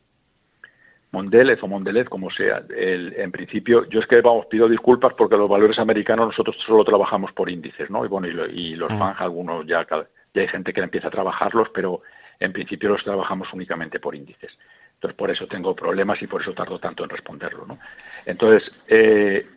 Mondelez 1.18 1.64
o 1.64 1.68
Mondelez, 1.68 2.08
como 2.08 2.30
sea. 2.30 2.64
El, 2.70 3.14
en 3.18 3.32
principio, 3.32 3.90
yo 3.90 4.00
es 4.00 4.06
que, 4.06 4.22
vamos, 4.22 4.46
pido 4.46 4.70
disculpas 4.70 5.14
porque 5.16 5.36
los 5.36 5.50
valores 5.50 5.80
americanos 5.80 6.28
nosotros 6.28 6.56
solo 6.64 6.84
trabajamos 6.84 7.32
por 7.32 7.50
índices, 7.50 7.90
¿no? 7.90 8.06
Y 8.06 8.08
bueno, 8.08 8.28
y, 8.28 8.76
los 8.76 8.92
mm. 8.92 9.00
FANG 9.00 9.16
algunos 9.18 9.66
ya, 9.66 9.88
y 10.34 10.40
hay 10.40 10.48
gente 10.48 10.72
que 10.74 10.82
empieza 10.82 11.08
a 11.08 11.12
trabajarlos, 11.12 11.70
pero 11.74 12.02
en 12.40 12.54
principio 12.54 12.90
los 12.90 13.04
trabajamos 13.04 13.52
únicamente 13.52 14.00
por 14.00 14.14
índices. 14.14 14.56
Entonces, 14.94 15.18
por 15.18 15.32
eso 15.32 15.48
tengo 15.48 15.76
problemas 15.76 16.22
y 16.22 16.28
por 16.28 16.42
eso 16.42 16.54
tardo 16.54 16.78
tanto 16.78 17.04
en 17.04 17.10
responderlo. 17.10 17.66
¿no? 17.66 17.80
Entonces, 18.26 18.72
eh, 18.88 19.48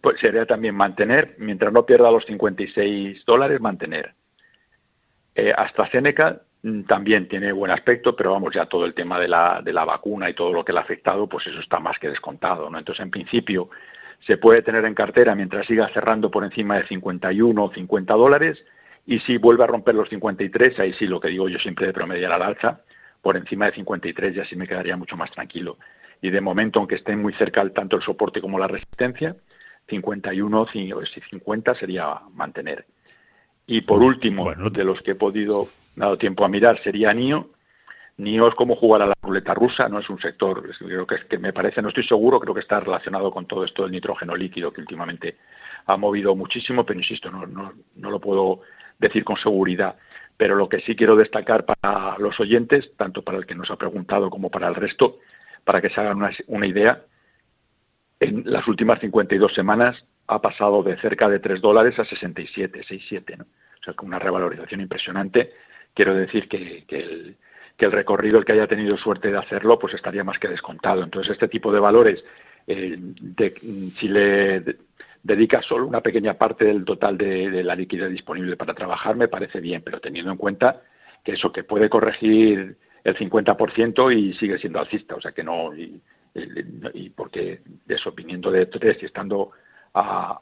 pues 0.00 0.18
sería 0.20 0.46
también 0.46 0.74
mantener, 0.74 1.34
mientras 1.38 1.70
no 1.70 1.84
pierda 1.84 2.10
los 2.10 2.24
56 2.24 3.24
dólares, 3.26 3.60
mantener. 3.60 4.14
Eh, 5.34 5.52
AstraZeneca 5.54 6.40
también 6.86 7.26
tiene 7.28 7.52
buen 7.52 7.70
aspecto, 7.70 8.14
pero 8.14 8.32
vamos, 8.32 8.54
ya 8.54 8.66
todo 8.66 8.84
el 8.84 8.94
tema 8.94 9.18
de 9.18 9.28
la, 9.28 9.62
de 9.62 9.72
la 9.72 9.84
vacuna 9.84 10.28
y 10.28 10.34
todo 10.34 10.52
lo 10.52 10.64
que 10.64 10.72
le 10.72 10.78
ha 10.78 10.82
afectado, 10.82 11.26
pues 11.26 11.46
eso 11.46 11.60
está 11.60 11.80
más 11.80 11.98
que 11.98 12.08
descontado. 12.08 12.68
¿no? 12.68 12.78
Entonces, 12.78 13.02
en 13.02 13.10
principio, 13.10 13.70
se 14.20 14.36
puede 14.36 14.62
tener 14.62 14.84
en 14.84 14.94
cartera 14.94 15.34
mientras 15.34 15.66
siga 15.66 15.88
cerrando 15.88 16.30
por 16.30 16.44
encima 16.44 16.76
de 16.76 16.86
51 16.86 17.64
o 17.64 17.72
50 17.72 18.14
dólares 18.14 18.62
y 19.06 19.18
si 19.20 19.38
vuelve 19.38 19.64
a 19.64 19.66
romper 19.66 19.94
los 19.94 20.08
53, 20.10 20.78
ahí 20.78 20.92
sí 20.92 21.06
lo 21.06 21.18
que 21.18 21.28
digo 21.28 21.48
yo 21.48 21.58
siempre 21.58 21.86
de 21.86 21.92
promediar 21.92 22.32
al 22.32 22.42
alza, 22.42 22.82
por 23.22 23.36
encima 23.36 23.66
de 23.66 23.72
53 23.72 24.34
ya 24.34 24.44
sí 24.44 24.56
me 24.56 24.66
quedaría 24.66 24.96
mucho 24.96 25.16
más 25.16 25.30
tranquilo. 25.30 25.78
Y 26.20 26.30
de 26.30 26.40
momento, 26.42 26.78
aunque 26.78 26.96
estén 26.96 27.20
muy 27.20 27.32
cerca 27.32 27.66
tanto 27.70 27.96
el 27.96 28.02
soporte 28.02 28.42
como 28.42 28.58
la 28.58 28.68
resistencia, 28.68 29.36
51 29.88 30.60
o 30.60 30.66
50 30.66 31.74
sería 31.74 32.20
mantener. 32.32 32.86
Y 33.70 33.82
por 33.82 34.02
último, 34.02 34.52
de 34.52 34.82
los 34.82 35.00
que 35.00 35.12
he 35.12 35.14
podido, 35.14 35.68
dado 35.94 36.18
tiempo 36.18 36.44
a 36.44 36.48
mirar, 36.48 36.82
sería 36.82 37.14
NIO. 37.14 37.50
NIO 38.16 38.48
es 38.48 38.54
como 38.56 38.74
jugar 38.74 39.02
a 39.02 39.06
la 39.06 39.14
ruleta 39.22 39.54
rusa, 39.54 39.88
no 39.88 40.00
es 40.00 40.10
un 40.10 40.18
sector, 40.20 40.68
creo 40.76 41.06
que, 41.06 41.18
que 41.28 41.38
me 41.38 41.52
parece, 41.52 41.80
no 41.80 41.86
estoy 41.86 42.02
seguro, 42.02 42.40
creo 42.40 42.52
que 42.52 42.62
está 42.62 42.80
relacionado 42.80 43.30
con 43.30 43.46
todo 43.46 43.64
esto 43.64 43.84
del 43.84 43.92
nitrógeno 43.92 44.34
líquido 44.34 44.72
que 44.72 44.80
últimamente 44.80 45.36
ha 45.86 45.96
movido 45.96 46.34
muchísimo, 46.34 46.84
pero 46.84 46.98
insisto, 46.98 47.30
no, 47.30 47.46
no, 47.46 47.72
no 47.94 48.10
lo 48.10 48.18
puedo 48.18 48.62
decir 48.98 49.22
con 49.22 49.36
seguridad. 49.36 49.94
Pero 50.36 50.56
lo 50.56 50.68
que 50.68 50.80
sí 50.80 50.96
quiero 50.96 51.14
destacar 51.14 51.64
para 51.64 52.18
los 52.18 52.40
oyentes, 52.40 52.90
tanto 52.96 53.22
para 53.22 53.38
el 53.38 53.46
que 53.46 53.54
nos 53.54 53.70
ha 53.70 53.76
preguntado 53.76 54.30
como 54.30 54.50
para 54.50 54.66
el 54.66 54.74
resto, 54.74 55.18
para 55.62 55.80
que 55.80 55.90
se 55.90 56.00
hagan 56.00 56.18
una, 56.48 56.66
idea, 56.66 57.04
en 58.18 58.42
las 58.46 58.66
últimas 58.66 58.98
52 58.98 59.54
semanas 59.54 60.04
ha 60.30 60.40
pasado 60.40 60.82
de 60.82 60.96
cerca 60.96 61.28
de 61.28 61.40
3 61.40 61.60
dólares 61.60 61.98
a 61.98 62.04
67, 62.04 62.82
67, 62.82 63.36
¿no? 63.36 63.44
O 63.44 63.82
sea, 63.82 63.94
con 63.94 64.08
una 64.08 64.18
revalorización 64.18 64.80
impresionante. 64.80 65.52
Quiero 65.92 66.14
decir 66.14 66.48
que, 66.48 66.84
el, 66.88 67.92
recorrido, 67.92 68.38
el 68.38 68.44
que 68.44 68.52
haya 68.52 68.66
tenido 68.66 68.96
suerte 68.96 69.30
de 69.30 69.38
hacerlo, 69.38 69.78
pues 69.78 69.94
estaría 69.94 70.22
más 70.22 70.38
que 70.38 70.48
descontado. 70.48 71.02
Entonces, 71.02 71.32
este 71.32 71.48
tipo 71.48 71.72
de 71.72 71.80
valores, 71.80 72.24
eh, 72.66 72.96
de, 72.98 73.54
si 73.98 74.08
le 74.08 74.62
dedica 75.22 75.62
solo 75.62 75.86
una 75.86 76.00
pequeña 76.00 76.34
parte 76.34 76.66
del 76.66 76.84
total 76.84 77.18
de, 77.18 77.64
la 77.64 77.74
liquidez 77.74 78.10
disponible 78.10 78.56
para 78.56 78.74
trabajar, 78.74 79.16
me 79.16 79.28
parece 79.28 79.60
bien, 79.60 79.82
pero 79.82 80.00
teniendo 80.00 80.30
en 80.30 80.38
cuenta 80.38 80.82
que 81.24 81.32
eso 81.32 81.52
que 81.52 81.64
puede 81.64 81.90
corregir 81.90 82.76
el 83.02 83.16
50% 83.16 84.14
y 84.16 84.34
sigue 84.34 84.58
siendo 84.58 84.78
alcista, 84.78 85.16
o 85.16 85.20
sea 85.20 85.32
que 85.32 85.42
no, 85.42 85.74
y, 85.74 86.00
porque 87.10 87.60
eso, 87.88 88.12
viniendo 88.12 88.50
de 88.50 88.66
3 88.66 88.98
y 89.02 89.06
estando 89.06 89.50
a... 89.94 90.40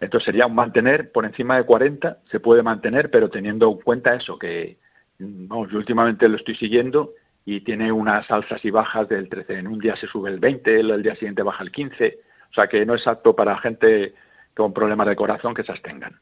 Entonces 0.00 0.26
sería 0.26 0.46
un 0.46 0.54
mantener 0.54 1.12
por 1.12 1.24
encima 1.24 1.56
de 1.56 1.64
40, 1.64 2.18
se 2.30 2.40
puede 2.40 2.62
mantener, 2.62 3.10
pero 3.10 3.28
teniendo 3.28 3.70
en 3.70 3.78
cuenta 3.80 4.14
eso, 4.14 4.38
que 4.38 4.78
no, 5.18 5.68
yo 5.68 5.76
últimamente 5.76 6.28
lo 6.28 6.36
estoy 6.36 6.54
siguiendo 6.54 7.12
y 7.44 7.60
tiene 7.60 7.92
unas 7.92 8.30
alzas 8.30 8.64
y 8.64 8.70
bajas 8.70 9.08
del 9.08 9.28
13, 9.28 9.58
en 9.58 9.66
un 9.66 9.78
día 9.78 9.96
se 9.96 10.06
sube 10.06 10.30
el 10.30 10.40
20, 10.40 10.80
el, 10.80 10.90
el 10.90 11.02
día 11.02 11.14
siguiente 11.16 11.42
baja 11.42 11.62
el 11.62 11.70
15, 11.70 12.18
o 12.50 12.54
sea 12.54 12.66
que 12.66 12.86
no 12.86 12.94
es 12.94 13.06
apto 13.06 13.36
para 13.36 13.58
gente 13.58 14.14
con 14.54 14.72
problemas 14.72 15.06
de 15.06 15.16
corazón 15.16 15.54
que 15.54 15.62
se 15.62 15.72
abstengan. 15.72 16.18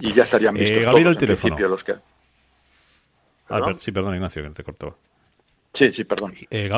Y 0.00 0.12
ya 0.12 0.24
estarían 0.24 0.54
vistos 0.54 0.76
eh, 0.78 0.84
Gabriel, 0.84 1.08
el 1.08 1.16
teléfono. 1.16 1.58
los 1.58 1.84
que... 1.84 1.94
Ah, 3.48 3.74
sí, 3.76 3.92
perdón, 3.92 4.14
Ignacio, 4.14 4.42
que 4.42 4.50
te 4.50 4.64
cortó. 4.64 4.98
Sí, 5.74 5.92
sí, 5.92 6.04
perdón. 6.04 6.34
Eh, 6.50 6.70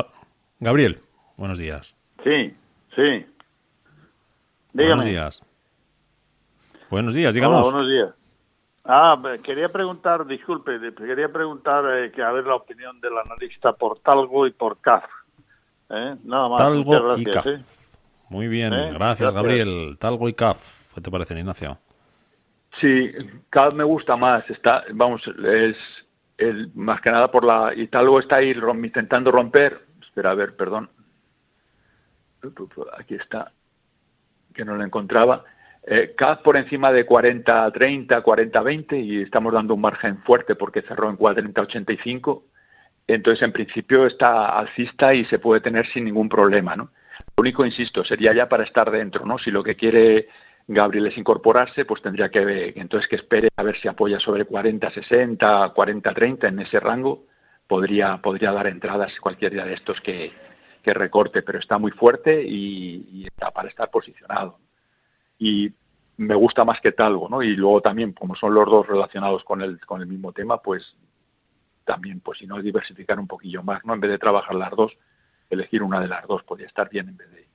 Gabriel, 0.59 0.99
buenos 1.37 1.57
días. 1.57 1.95
Sí, 2.23 2.53
sí. 2.95 3.25
Dígame. 4.75 4.95
Buenos 4.95 5.05
días. 5.05 5.41
Buenos 6.89 7.15
días, 7.15 7.33
digamos. 7.33 7.71
buenos 7.71 7.87
días. 7.87 8.09
Ah, 8.83 9.17
quería 9.41 9.69
preguntar, 9.69 10.27
disculpe, 10.27 10.79
quería 10.97 11.31
preguntar 11.31 11.85
eh, 11.97 12.11
que 12.11 12.21
a 12.21 12.31
ver 12.31 12.45
la 12.45 12.55
opinión 12.55 12.99
del 12.99 13.17
analista 13.17 13.71
por 13.71 13.99
Talgo 13.99 14.45
y 14.45 14.51
por 14.51 14.81
CAF. 14.81 15.05
¿Eh? 15.89 16.15
Nada 16.25 16.49
más. 16.49 16.57
Talgo 16.57 17.17
y 17.17 17.23
CAF. 17.23 17.47
¿eh? 17.47 17.63
Muy 18.29 18.49
bien, 18.49 18.73
¿Eh? 18.73 18.91
gracias, 18.93 19.33
Gabriel. 19.33 19.97
Talgo 19.97 20.27
y 20.27 20.33
CAF, 20.33 20.93
¿qué 20.93 20.99
te 20.99 21.09
parece, 21.09 21.39
Ignacio? 21.39 21.77
Sí, 22.81 23.11
CAF 23.49 23.73
me 23.73 23.85
gusta 23.85 24.17
más. 24.17 24.47
Está, 24.49 24.83
vamos, 24.93 25.25
es 25.25 25.77
el, 26.37 26.69
más 26.75 26.99
que 26.99 27.11
nada 27.11 27.31
por 27.31 27.45
la 27.45 27.73
y 27.73 27.87
Talgo 27.87 28.19
está 28.19 28.35
ahí 28.35 28.53
intentando 28.83 29.31
romper. 29.31 29.85
Espera, 30.01 30.31
a 30.31 30.35
ver, 30.35 30.53
perdón. 30.55 30.89
Aquí 32.99 33.15
está, 33.15 33.51
que 34.55 34.65
no 34.65 34.75
lo 34.75 34.83
encontraba. 34.83 35.43
Eh, 35.85 36.15
CAF 36.17 36.41
por 36.41 36.57
encima 36.57 36.91
de 36.91 37.05
40 37.05 37.71
30, 37.71 38.21
40 38.21 38.61
20 38.61 38.97
y 38.97 39.21
estamos 39.21 39.53
dando 39.53 39.75
un 39.75 39.81
margen 39.81 40.17
fuerte 40.23 40.55
porque 40.55 40.81
cerró 40.81 41.09
en 41.09 41.17
40 41.17 41.61
85. 41.61 42.43
Entonces, 43.07 43.43
en 43.43 43.51
principio 43.51 44.07
está 44.07 44.57
alcista 44.57 45.13
y 45.13 45.25
se 45.25 45.37
puede 45.37 45.61
tener 45.61 45.85
sin 45.87 46.05
ningún 46.05 46.27
problema, 46.27 46.75
¿no? 46.75 46.89
Lo 47.37 47.41
único, 47.41 47.63
insisto, 47.65 48.03
sería 48.03 48.33
ya 48.33 48.49
para 48.49 48.63
estar 48.63 48.89
dentro, 48.89 49.25
¿no? 49.25 49.37
Si 49.37 49.51
lo 49.51 49.63
que 49.63 49.75
quiere 49.75 50.27
Gabriel 50.67 51.07
es 51.07 51.17
incorporarse, 51.17 51.85
pues 51.85 52.01
tendría 52.01 52.29
que 52.29 52.43
ver, 52.43 52.73
entonces 52.77 53.07
que 53.07 53.17
espere 53.17 53.49
a 53.55 53.63
ver 53.63 53.77
si 53.77 53.87
apoya 53.87 54.19
sobre 54.19 54.45
40, 54.45 54.89
60, 54.89 55.69
40, 55.69 56.13
30 56.13 56.47
en 56.47 56.59
ese 56.59 56.79
rango, 56.79 57.25
podría, 57.67 58.17
podría 58.17 58.51
dar 58.51 58.65
entradas 58.67 59.13
cualquier 59.19 59.53
día 59.53 59.65
de 59.65 59.75
estos 59.75 60.01
que, 60.01 60.31
que 60.85 60.93
recorte, 60.93 61.41
pero 61.41 61.57
está 61.57 61.79
muy 61.79 61.89
fuerte 61.89 62.43
y, 62.47 63.25
está 63.25 63.49
para 63.49 63.69
estar 63.69 63.89
posicionado. 63.89 64.59
Y 65.39 65.73
me 66.17 66.35
gusta 66.35 66.63
más 66.63 66.79
que 66.79 66.91
Talgo, 66.91 67.27
¿no? 67.27 67.41
Y 67.41 67.55
luego 67.55 67.81
también, 67.81 68.13
como 68.13 68.35
son 68.35 68.53
los 68.53 68.69
dos 68.69 68.85
relacionados 68.85 69.43
con 69.43 69.63
el, 69.63 69.83
con 69.83 70.01
el 70.01 70.07
mismo 70.07 70.31
tema, 70.31 70.61
pues 70.61 70.95
también, 71.85 72.19
pues 72.19 72.37
si 72.37 72.45
no, 72.45 72.61
diversificar 72.61 73.19
un 73.19 73.25
poquillo 73.25 73.63
más, 73.63 73.83
¿no? 73.83 73.95
En 73.95 73.99
vez 73.99 74.11
de 74.11 74.19
trabajar 74.19 74.53
las 74.53 74.69
dos, 74.71 74.95
elegir 75.49 75.81
una 75.81 75.99
de 75.99 76.07
las 76.07 76.27
dos 76.27 76.43
podría 76.43 76.67
estar 76.67 76.87
bien 76.87 77.09
en 77.09 77.17
vez 77.17 77.31
de 77.31 77.47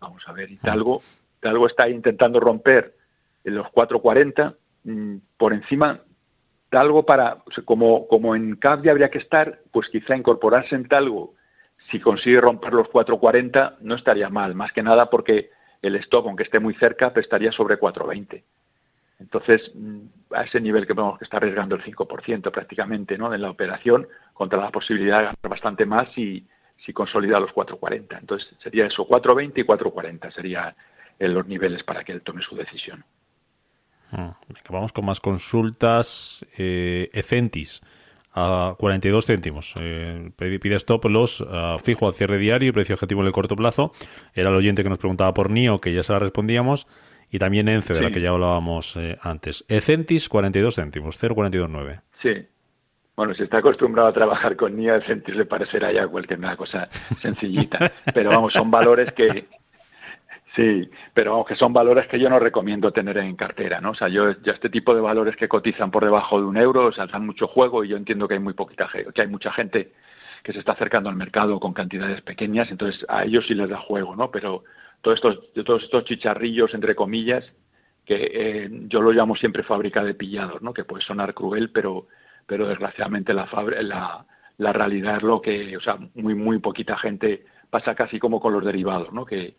vamos 0.00 0.26
a 0.26 0.32
ver 0.32 0.50
y 0.50 0.56
Talgo 0.56 1.02
Talgo 1.40 1.66
está 1.66 1.88
intentando 1.88 2.40
romper 2.40 2.96
en 3.44 3.56
los 3.56 3.68
440 3.70 4.54
mm, 4.84 5.16
por 5.36 5.52
encima 5.52 6.00
Talgo 6.70 7.04
para 7.04 7.42
como 7.66 8.06
como 8.06 8.34
en 8.34 8.56
CAF 8.56 8.82
ya 8.82 8.92
habría 8.92 9.10
que 9.10 9.18
estar 9.18 9.60
pues 9.72 9.88
quizá 9.90 10.16
incorporarse 10.16 10.74
en 10.74 10.88
Talgo 10.88 11.34
si 11.90 12.00
consigue 12.00 12.40
romper 12.40 12.74
los 12.74 12.88
440 12.88 13.78
no 13.80 13.94
estaría 13.94 14.28
mal 14.28 14.54
más 14.54 14.72
que 14.72 14.82
nada 14.82 15.10
porque 15.10 15.50
el 15.82 15.96
stock 15.96 16.26
aunque 16.26 16.44
esté 16.44 16.60
muy 16.60 16.74
cerca 16.74 17.12
pues 17.12 17.24
estaría 17.24 17.52
sobre 17.52 17.78
420 17.78 18.44
entonces, 19.20 19.70
mm, 19.74 20.34
a 20.34 20.44
ese 20.44 20.60
nivel 20.60 20.86
que 20.86 20.94
vemos 20.94 21.18
que 21.18 21.24
está 21.24 21.36
arriesgando 21.36 21.76
el 21.76 21.82
5% 21.82 22.50
prácticamente 22.50 23.18
¿no? 23.18 23.32
en 23.32 23.42
la 23.42 23.50
operación, 23.50 24.08
contra 24.32 24.58
la 24.58 24.70
posibilidad 24.70 25.18
de 25.18 25.24
ganar 25.24 25.48
bastante 25.48 25.84
más 25.84 26.16
y, 26.16 26.46
si 26.84 26.92
consolida 26.92 27.38
los 27.38 27.52
440. 27.52 28.18
Entonces 28.18 28.54
sería 28.62 28.86
eso, 28.86 29.06
420 29.06 29.60
y 29.60 29.64
440 29.64 30.30
serían 30.30 30.74
los 31.18 31.46
niveles 31.46 31.84
para 31.84 32.02
que 32.02 32.12
él 32.12 32.22
tome 32.22 32.42
su 32.42 32.56
decisión. 32.56 33.04
Ah, 34.10 34.36
vamos 34.70 34.92
con 34.92 35.04
más 35.04 35.20
consultas. 35.20 36.44
Eh, 36.56 37.10
Ecentis 37.12 37.82
a 38.32 38.74
42 38.78 39.26
céntimos. 39.26 39.74
Eh, 39.76 40.30
pide 40.36 40.76
stop 40.76 41.06
los 41.06 41.40
uh, 41.40 41.78
fijo 41.82 42.06
al 42.06 42.14
cierre 42.14 42.38
diario 42.38 42.68
y 42.68 42.72
precio 42.72 42.94
objetivo 42.94 43.20
en 43.22 43.28
el 43.28 43.32
corto 43.32 43.56
plazo. 43.56 43.92
Era 44.34 44.50
el 44.50 44.56
oyente 44.56 44.82
que 44.82 44.88
nos 44.88 44.98
preguntaba 44.98 45.34
por 45.34 45.50
NIO, 45.50 45.80
que 45.80 45.92
ya 45.92 46.02
se 46.02 46.12
la 46.12 46.18
respondíamos. 46.18 46.86
Y 47.32 47.38
también 47.38 47.68
ENCE, 47.68 47.94
de 47.94 48.02
la 48.02 48.10
que 48.10 48.20
ya 48.20 48.30
hablábamos 48.30 48.96
eh, 48.96 49.16
antes. 49.22 49.64
Ecentis, 49.68 50.28
42 50.28 50.74
céntimos, 50.74 51.16
0,429. 51.16 52.00
Sí, 52.20 52.48
bueno, 53.20 53.34
si 53.34 53.42
está 53.42 53.58
acostumbrado 53.58 54.08
a 54.08 54.12
trabajar 54.14 54.56
con 54.56 54.74
NIA, 54.74 54.94
el 54.94 55.04
sentir 55.04 55.36
le 55.36 55.44
parecerá 55.44 55.92
ya 55.92 56.08
cualquier 56.08 56.40
cosa 56.56 56.88
sencillita. 57.20 57.92
Pero 58.14 58.30
vamos, 58.30 58.54
son 58.54 58.70
valores 58.70 59.12
que, 59.12 59.46
Sí, 60.56 60.90
pero 61.14 61.32
vamos, 61.32 61.46
que 61.46 61.54
son 61.54 61.72
valores 61.72 62.08
que 62.08 62.18
yo 62.18 62.28
no 62.28 62.40
recomiendo 62.40 62.92
tener 62.92 63.18
en 63.18 63.36
cartera, 63.36 63.80
¿no? 63.80 63.90
O 63.90 63.94
sea, 63.94 64.08
yo, 64.08 64.32
ya 64.42 64.52
este 64.52 64.68
tipo 64.68 64.94
de 64.94 65.00
valores 65.00 65.36
que 65.36 65.48
cotizan 65.48 65.92
por 65.92 66.04
debajo 66.04 66.40
de 66.40 66.46
un 66.46 66.56
euro, 66.56 66.86
o 66.86 66.92
sea, 66.92 67.06
dan 67.06 67.24
mucho 67.24 67.46
juego 67.46 67.84
y 67.84 67.88
yo 67.88 67.96
entiendo 67.96 68.26
que 68.26 68.34
hay 68.34 68.40
muy 68.40 68.54
poquita 68.54 68.88
que 69.14 69.22
hay 69.22 69.28
mucha 69.28 69.52
gente 69.52 69.92
que 70.42 70.52
se 70.52 70.58
está 70.58 70.72
acercando 70.72 71.08
al 71.08 71.16
mercado 71.16 71.60
con 71.60 71.72
cantidades 71.72 72.22
pequeñas, 72.22 72.70
entonces 72.70 73.04
a 73.08 73.24
ellos 73.24 73.46
sí 73.46 73.54
les 73.54 73.68
da 73.68 73.78
juego, 73.78 74.16
¿no? 74.16 74.30
Pero 74.32 74.64
todos 75.02 75.16
estos, 75.16 75.52
todos 75.64 75.84
estos 75.84 76.04
chicharrillos, 76.04 76.74
entre 76.74 76.96
comillas, 76.96 77.52
que 78.04 78.30
eh, 78.32 78.68
yo 78.88 79.02
lo 79.02 79.12
llamo 79.12 79.36
siempre 79.36 79.62
fábrica 79.62 80.02
de 80.02 80.14
pillados, 80.14 80.62
¿no? 80.62 80.74
Que 80.74 80.84
puede 80.84 81.02
sonar 81.04 81.32
cruel, 81.34 81.70
pero 81.70 82.08
pero 82.50 82.66
desgraciadamente 82.66 83.32
la, 83.32 83.48
la, 83.82 84.26
la 84.58 84.72
realidad 84.72 85.18
es 85.18 85.22
lo 85.22 85.40
que, 85.40 85.76
o 85.76 85.80
sea, 85.80 85.98
muy, 86.16 86.34
muy 86.34 86.58
poquita 86.58 86.98
gente 86.98 87.44
pasa 87.70 87.94
casi 87.94 88.18
como 88.18 88.40
con 88.40 88.52
los 88.52 88.64
derivados, 88.64 89.12
¿no? 89.12 89.24
Que, 89.24 89.54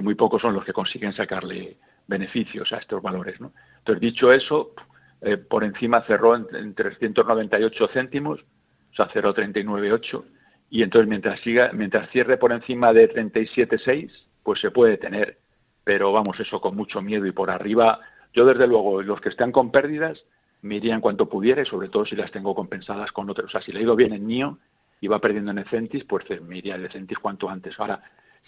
muy 0.00 0.14
pocos 0.14 0.42
son 0.42 0.54
los 0.54 0.64
que 0.64 0.72
consiguen 0.72 1.12
sacarle 1.12 1.78
beneficios 2.06 2.72
a 2.72 2.78
estos 2.78 3.02
valores, 3.02 3.40
¿no? 3.40 3.52
Entonces, 3.78 4.00
dicho 4.00 4.32
eso, 4.32 4.72
eh, 5.20 5.36
por 5.36 5.64
encima 5.64 6.02
cerró 6.02 6.36
en, 6.36 6.74
398 6.74 7.88
céntimos, 7.92 8.40
o 8.40 8.94
sea, 8.94 9.08
0,398, 9.12 10.24
y 10.70 10.82
entonces 10.82 11.08
mientras 11.08 11.40
siga, 11.40 11.70
mientras 11.72 12.10
cierre 12.10 12.36
por 12.36 12.52
encima 12.52 12.92
de 12.92 13.08
37,6, 13.12 14.10
pues 14.42 14.60
se 14.60 14.70
puede 14.70 14.98
tener, 14.98 15.38
pero 15.84 16.12
vamos, 16.12 16.38
eso 16.40 16.60
con 16.60 16.76
mucho 16.76 17.02
miedo 17.02 17.26
y 17.26 17.32
por 17.32 17.50
arriba, 17.50 18.00
yo 18.32 18.44
desde 18.44 18.66
luego, 18.66 19.02
los 19.02 19.20
que 19.20 19.28
están 19.28 19.52
con 19.52 19.70
pérdidas, 19.70 20.24
me 20.62 20.76
iría 20.76 20.94
en 20.94 21.00
cuanto 21.00 21.28
pudiera 21.28 21.62
y 21.62 21.66
sobre 21.66 21.88
todo 21.88 22.04
si 22.04 22.16
las 22.16 22.30
tengo 22.30 22.54
compensadas 22.54 23.12
con 23.12 23.30
otros. 23.30 23.46
O 23.46 23.50
sea, 23.50 23.60
si 23.60 23.72
le 23.72 23.80
he 23.80 23.82
ido 23.82 23.96
bien 23.96 24.12
en 24.12 24.26
NIO 24.26 24.58
y 25.00 25.08
va 25.08 25.20
perdiendo 25.20 25.52
en 25.52 25.58
Ecentis, 25.58 26.04
pues 26.04 26.24
me 26.42 26.58
iría 26.58 26.76
de 26.76 26.86
Ecentis 26.86 27.18
cuanto 27.18 27.48
antes. 27.48 27.78
Ahora, 27.78 28.02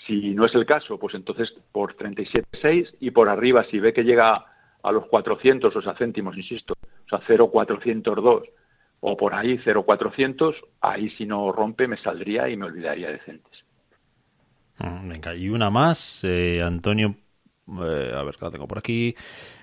si 0.07 0.35
no 0.35 0.45
es 0.45 0.55
el 0.55 0.67
caso, 0.67 0.99
pues 0.99 1.15
entonces 1.15 1.53
por 1.73 1.97
37,6 1.97 2.95
y 3.01 3.11
por 3.11 3.29
arriba, 3.29 3.65
si 3.65 3.81
ve 3.81 3.93
que 3.93 4.05
llega 4.05 4.45
a 4.83 4.93
los 4.93 5.07
400, 5.07 5.75
o 5.75 5.83
sea, 5.83 5.95
céntimos, 5.95 6.37
insisto, 6.37 6.75
o 6.75 7.09
sea, 7.09 7.21
0,402 7.27 8.43
o 9.01 9.17
por 9.17 9.35
ahí 9.35 9.59
0,400, 9.59 10.57
ahí 10.81 11.11
si 11.11 11.27
no 11.27 11.53
rompe 11.53 11.89
me 11.89 11.97
saldría 11.97 12.49
y 12.49 12.57
me 12.57 12.67
olvidaría 12.67 13.11
de 13.11 13.19
Centis. 13.21 13.65
Mm, 14.79 15.09
venga, 15.09 15.35
y 15.35 15.49
una 15.49 15.71
más, 15.71 16.23
eh, 16.25 16.63
Antonio, 16.63 17.17
eh, 17.69 18.13
a 18.15 18.23
ver, 18.23 18.37
la 18.41 18.51
tengo 18.51 18.69
por 18.69 18.79
aquí. 18.79 19.15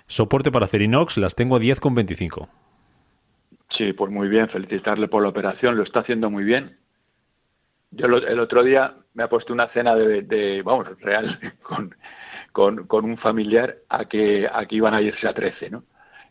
Soporte 0.07 0.51
para 0.51 0.65
hacer 0.65 0.81
inox, 0.81 1.17
las 1.17 1.35
tengo 1.35 1.55
a 1.55 1.59
10,25. 1.59 2.47
Sí, 3.69 3.93
pues 3.93 4.11
muy 4.11 4.29
bien, 4.29 4.47
felicitarle 4.49 5.07
por 5.07 5.23
la 5.23 5.29
operación, 5.29 5.75
lo 5.75 5.83
está 5.83 6.01
haciendo 6.01 6.29
muy 6.29 6.43
bien. 6.43 6.77
Yo 7.91 8.07
el 8.07 8.39
otro 8.39 8.63
día 8.63 8.95
me 9.15 9.23
ha 9.23 9.29
puesto 9.29 9.53
una 9.53 9.67
cena 9.69 9.95
de, 9.95 10.61
vamos, 10.63 10.87
real, 10.99 11.39
con, 11.63 11.95
con, 12.51 12.85
con, 12.85 13.05
un 13.05 13.17
familiar 13.17 13.77
a 13.89 14.05
que, 14.05 14.47
a 14.47 14.65
iban 14.69 14.93
a 14.93 15.01
irse 15.01 15.27
a 15.27 15.33
13, 15.33 15.71
¿no? 15.71 15.83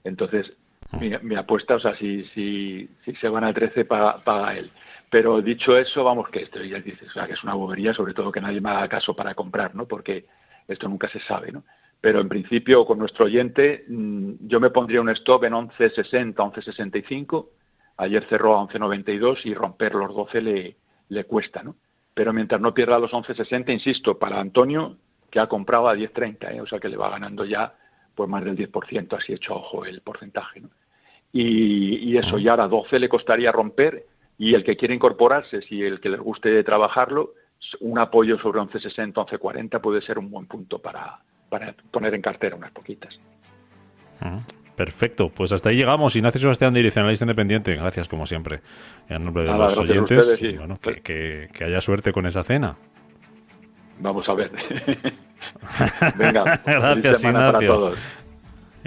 Entonces, 0.04 0.52
mi, 1.00 1.34
apuesta, 1.34 1.74
o 1.74 1.80
sea, 1.80 1.96
si, 1.96 2.24
si, 2.26 2.88
si 3.04 3.14
se 3.16 3.28
van 3.28 3.44
a 3.44 3.52
13, 3.52 3.86
paga, 3.86 4.22
paga 4.22 4.56
él. 4.56 4.70
Pero 5.10 5.40
dicho 5.40 5.76
eso, 5.76 6.04
vamos, 6.04 6.28
que 6.28 6.42
esto 6.42 6.62
ya 6.62 6.78
dices, 6.78 7.08
o 7.08 7.12
sea, 7.12 7.26
que 7.26 7.32
es 7.32 7.42
una 7.42 7.54
bobería, 7.54 7.94
sobre 7.94 8.14
todo 8.14 8.30
que 8.30 8.40
nadie 8.40 8.60
me 8.60 8.70
haga 8.70 8.88
caso 8.88 9.16
para 9.16 9.34
comprar, 9.34 9.74
¿no? 9.74 9.86
Porque 9.86 10.26
esto 10.68 10.88
nunca 10.88 11.08
se 11.08 11.20
sabe, 11.20 11.52
¿no? 11.52 11.64
Pero 12.00 12.20
en 12.20 12.28
principio, 12.28 12.84
con 12.84 12.98
nuestro 12.98 13.24
oyente, 13.24 13.84
mm, 13.88 14.46
yo 14.46 14.60
me 14.60 14.70
pondría 14.70 15.00
un 15.00 15.08
stop 15.10 15.44
en 15.44 15.54
11.60, 15.54 16.34
11.65. 16.34 17.48
Ayer 17.96 18.26
cerró 18.28 18.56
a 18.58 18.68
11.92 18.68 19.46
y 19.46 19.54
romper 19.54 19.94
los 19.94 20.14
12 20.14 20.42
le, 20.42 20.76
le 21.08 21.24
cuesta, 21.24 21.62
¿no? 21.62 21.76
Pero 22.14 22.32
mientras 22.32 22.60
no 22.60 22.72
pierda 22.72 22.98
los 22.98 23.12
11.60, 23.12 23.72
insisto, 23.72 24.18
para 24.18 24.40
Antonio, 24.40 24.96
que 25.30 25.40
ha 25.40 25.48
comprado 25.48 25.88
a 25.88 25.96
10.30, 25.96 26.54
¿eh? 26.54 26.60
o 26.60 26.66
sea 26.66 26.78
que 26.78 26.88
le 26.88 26.96
va 26.96 27.10
ganando 27.10 27.44
ya 27.44 27.74
pues 28.14 28.30
más 28.30 28.44
del 28.44 28.56
10%, 28.56 29.16
así 29.16 29.32
hecho 29.32 29.56
ojo 29.56 29.84
el 29.84 30.00
porcentaje. 30.00 30.62
Y, 31.32 32.16
eso, 32.16 32.38
ya 32.38 32.54
a 32.54 32.68
12 32.68 33.00
le 33.00 33.08
costaría 33.08 33.50
romper 33.50 34.06
y 34.38 34.54
el 34.54 34.62
que 34.62 34.76
quiere 34.76 34.94
incorporarse, 34.94 35.62
si 35.62 35.82
el 35.82 36.00
que 36.00 36.08
les 36.08 36.20
guste 36.20 36.62
trabajarlo, 36.62 37.34
un 37.80 37.98
apoyo 37.98 38.38
sobre 38.38 38.60
11.60, 38.60 39.14
11.40 39.14 39.80
puede 39.80 40.00
ser 40.00 40.20
un 40.20 40.30
buen 40.30 40.46
punto 40.46 40.78
para, 40.78 41.18
para 41.48 41.74
poner 41.90 42.14
en 42.14 42.22
cartera 42.22 42.54
unas 42.54 42.70
poquitas. 42.70 43.18
Perfecto, 44.76 45.28
pues 45.28 45.52
hasta 45.52 45.68
ahí 45.68 45.76
llegamos. 45.76 46.16
Ignacio 46.16 46.40
Sebastián, 46.40 46.74
direccionalista 46.74 47.24
independiente. 47.24 47.74
Gracias, 47.74 48.08
como 48.08 48.26
siempre, 48.26 48.60
en 49.08 49.24
nombre 49.24 49.44
de 49.44 49.56
los 49.56 49.76
oyentes. 49.78 50.40
bueno, 50.58 50.78
que, 50.80 51.48
haya 51.64 51.80
suerte 51.80 52.12
con 52.12 52.26
esa 52.26 52.42
cena. 52.42 52.76
Vamos 54.00 54.28
a 54.28 54.34
ver. 54.34 54.50
Venga, 56.16 56.60
gracias, 56.66 57.22
Ignacio. 57.22 57.52
Para 57.52 57.66
todos. 57.66 57.98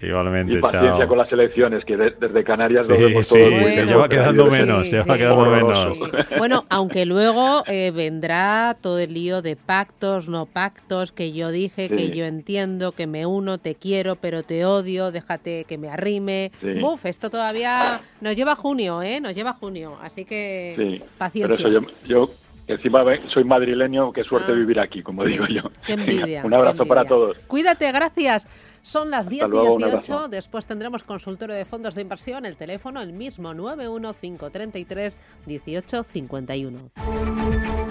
Igualmente, 0.02 0.54
y 0.54 0.58
paciencia 0.60 1.08
con 1.08 1.18
las 1.18 1.32
elecciones, 1.32 1.84
que 1.84 1.98
desde 1.98 2.44
Canarias 2.44 2.86
sí, 2.86 2.92
lo 2.92 2.98
vemos 3.00 3.28
sí, 3.28 3.40
se 3.68 3.86
lleva 3.86 4.08
quedando 4.08 4.46
menos, 4.46 4.88
se 4.88 5.00
va 5.02 5.18
quedando 5.18 5.46
menos. 5.46 6.00
Bueno, 6.38 6.66
aunque 6.70 7.06
luego 7.06 7.64
eh, 7.66 7.92
vendrá 7.92 8.78
todo 8.80 9.00
el 9.00 9.14
lío 9.14 9.42
de 9.42 9.56
pactos, 9.56 10.30
no 10.30 10.46
pactos, 10.46 11.12
que 11.12 11.32
yo 11.32 11.50
dije, 11.52 11.90
que 11.90 12.10
yo 12.12 12.26
entiendo, 12.26 12.92
que 12.92 13.08
me 13.08 13.26
uno, 13.26 13.58
te 13.58 13.76
quiero, 13.76 14.16
pero 14.16 14.44
te 14.44 14.66
odio, 14.66 15.12
déjate 15.12 15.64
que 15.64 15.78
me 15.78 15.90
arrime. 15.90 16.52
Uf, 16.82 17.06
esto 17.06 17.30
todavía 17.30 18.02
nos 18.22 18.36
lleva 18.36 18.56
junio, 18.56 19.02
¿eh? 19.02 19.20
Nos 19.20 19.34
lleva 19.34 19.54
junio, 19.54 19.98
así 20.02 20.26
que 20.26 21.02
paciencia. 21.18 21.58
Pero 21.58 21.80
eso 21.80 21.88
yo, 22.06 22.30
encima 22.68 23.04
soy 23.28 23.44
madrileño, 23.44 24.12
qué 24.12 24.24
suerte 24.24 24.52
ah. 24.52 24.56
vivir 24.56 24.80
aquí, 24.80 25.02
como 25.02 25.26
digo 25.26 25.48
yo. 25.48 25.64
Qué 25.86 25.94
envidia. 25.94 26.44
un 26.46 26.54
abrazo 26.54 26.86
para 26.86 27.06
todos. 27.06 27.38
Cuídate, 27.48 27.92
gracias. 27.92 28.48
Son 28.88 29.12
las 29.12 29.28
10 29.28 29.48
y 29.48 29.84
18. 29.84 30.30
Después 30.30 30.66
tendremos 30.66 31.04
consultorio 31.04 31.54
de 31.54 31.66
fondos 31.66 31.94
de 31.94 32.04
inversión. 32.04 32.46
El 32.46 32.56
teléfono, 32.56 33.02
el 33.02 33.12
mismo 33.12 33.54
91533 33.54 35.18
1851. 35.46 37.87